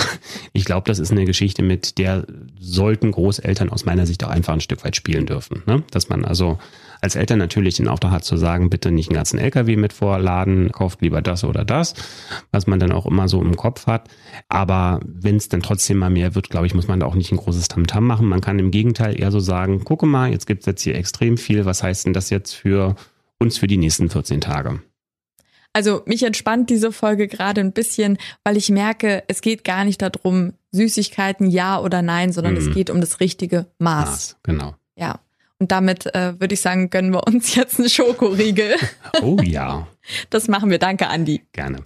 Ich 0.53 0.65
glaube, 0.65 0.87
das 0.87 0.99
ist 0.99 1.11
eine 1.11 1.25
Geschichte, 1.25 1.63
mit 1.63 1.97
der 1.97 2.25
sollten 2.59 3.11
Großeltern 3.11 3.69
aus 3.69 3.85
meiner 3.85 4.05
Sicht 4.05 4.23
auch 4.23 4.29
einfach 4.29 4.53
ein 4.53 4.61
Stück 4.61 4.83
weit 4.83 4.95
spielen 4.95 5.25
dürfen. 5.25 5.63
Ne? 5.65 5.83
Dass 5.91 6.09
man 6.09 6.25
also 6.25 6.57
als 7.03 7.15
Eltern 7.15 7.37
natürlich 7.37 7.75
den 7.75 7.89
Auftrag 7.89 8.11
hat 8.11 8.23
zu 8.23 8.37
sagen, 8.37 8.69
bitte 8.69 8.89
nicht 8.89 9.09
einen 9.09 9.17
ganzen 9.17 9.37
LKW 9.37 9.75
mit 9.75 9.91
vorladen, 9.91 10.71
kauft 10.71 11.01
lieber 11.01 11.21
das 11.21 11.43
oder 11.43 11.65
das, 11.65 11.95
was 12.51 12.65
man 12.65 12.79
dann 12.79 12.93
auch 12.93 13.05
immer 13.05 13.27
so 13.27 13.41
im 13.41 13.57
Kopf 13.57 13.87
hat. 13.87 14.07
Aber 14.47 15.01
wenn 15.03 15.35
es 15.35 15.49
dann 15.49 15.61
trotzdem 15.61 15.97
mal 15.97 16.09
mehr 16.09 16.33
wird, 16.33 16.49
glaube 16.49 16.65
ich, 16.65 16.73
muss 16.73 16.87
man 16.87 17.01
da 17.01 17.05
auch 17.05 17.15
nicht 17.15 17.33
ein 17.33 17.37
großes 17.37 17.67
Tamtam 17.67 18.07
machen. 18.07 18.27
Man 18.27 18.39
kann 18.39 18.57
im 18.57 18.71
Gegenteil 18.71 19.19
eher 19.19 19.31
so 19.31 19.41
sagen, 19.41 19.83
gucke 19.83 20.05
mal, 20.05 20.31
jetzt 20.31 20.47
gibt 20.47 20.61
es 20.61 20.65
jetzt 20.65 20.81
hier 20.81 20.95
extrem 20.95 21.37
viel. 21.37 21.65
Was 21.65 21.83
heißt 21.83 22.05
denn 22.05 22.13
das 22.13 22.29
jetzt 22.29 22.53
für 22.53 22.95
uns 23.37 23.57
für 23.57 23.67
die 23.67 23.77
nächsten 23.77 24.09
14 24.09 24.39
Tage? 24.39 24.81
Also 25.73 26.03
mich 26.05 26.23
entspannt 26.23 26.69
diese 26.69 26.93
Folge 26.93 27.27
gerade 27.27 27.59
ein 27.59 27.73
bisschen, 27.73 28.17
weil 28.45 28.55
ich 28.55 28.69
merke, 28.69 29.23
es 29.27 29.41
geht 29.41 29.65
gar 29.65 29.83
nicht 29.83 30.01
darum, 30.01 30.53
Süßigkeiten 30.71 31.49
ja 31.49 31.81
oder 31.81 32.01
nein, 32.01 32.31
sondern 32.31 32.53
mm. 32.53 32.57
es 32.57 32.65
mhm. 32.67 32.73
geht 32.73 32.89
um 32.91 33.01
das 33.01 33.19
richtige 33.19 33.65
Maß. 33.79 34.09
Maß. 34.09 34.37
Genau. 34.43 34.75
Ja. 34.95 35.19
Und 35.63 35.71
damit 35.71 36.13
äh, 36.13 36.37
würde 36.41 36.55
ich 36.55 36.59
sagen, 36.59 36.89
gönnen 36.89 37.13
wir 37.13 37.25
uns 37.25 37.55
jetzt 37.55 37.79
einen 37.79 37.89
Schokoriegel. 37.89 38.75
Oh 39.21 39.37
ja. 39.41 39.87
Das 40.29 40.49
machen 40.49 40.69
wir. 40.69 40.77
Danke, 40.77 41.07
Andi. 41.07 41.41
Gerne. 41.53 41.77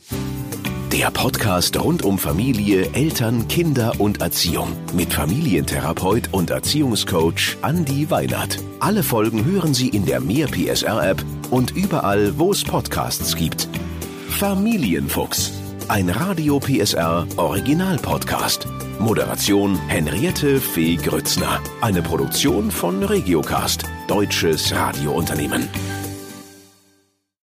Der 0.92 1.12
Podcast 1.12 1.80
rund 1.80 2.04
um 2.04 2.18
Familie, 2.18 2.90
Eltern, 2.94 3.48
Kinder 3.48 3.94
und 4.00 4.20
Erziehung 4.20 4.70
mit 4.96 5.14
Familientherapeut 5.14 6.30
und 6.32 6.50
Erziehungscoach 6.50 7.58
Andi 7.62 8.10
Weinert. 8.10 8.58
Alle 8.80 9.04
Folgen 9.04 9.46
hören 9.46 9.76
Sie 9.76 9.90
in 9.90 10.08
der 10.08 10.22
Mehr 10.22 10.48
PSR 10.48 11.12
App 11.12 11.24
und 11.52 11.70
überall, 11.70 12.40
wo 12.40 12.52
es 12.52 12.64
Podcasts 12.64 13.36
gibt. 13.36 13.70
Familienfuchs, 14.28 15.52
ein 15.90 16.10
Radio 16.10 16.60
PSR 16.60 17.26
Original 17.38 17.98
Podcast. 17.98 18.68
Moderation 19.00 19.78
Henriette 19.88 20.60
Fee 20.60 20.96
Grützner. 20.96 21.62
Eine 21.82 22.02
Produktion 22.02 22.72
von 22.72 23.04
Regiocast, 23.04 23.84
deutsches 24.08 24.74
Radiounternehmen. 24.74 25.70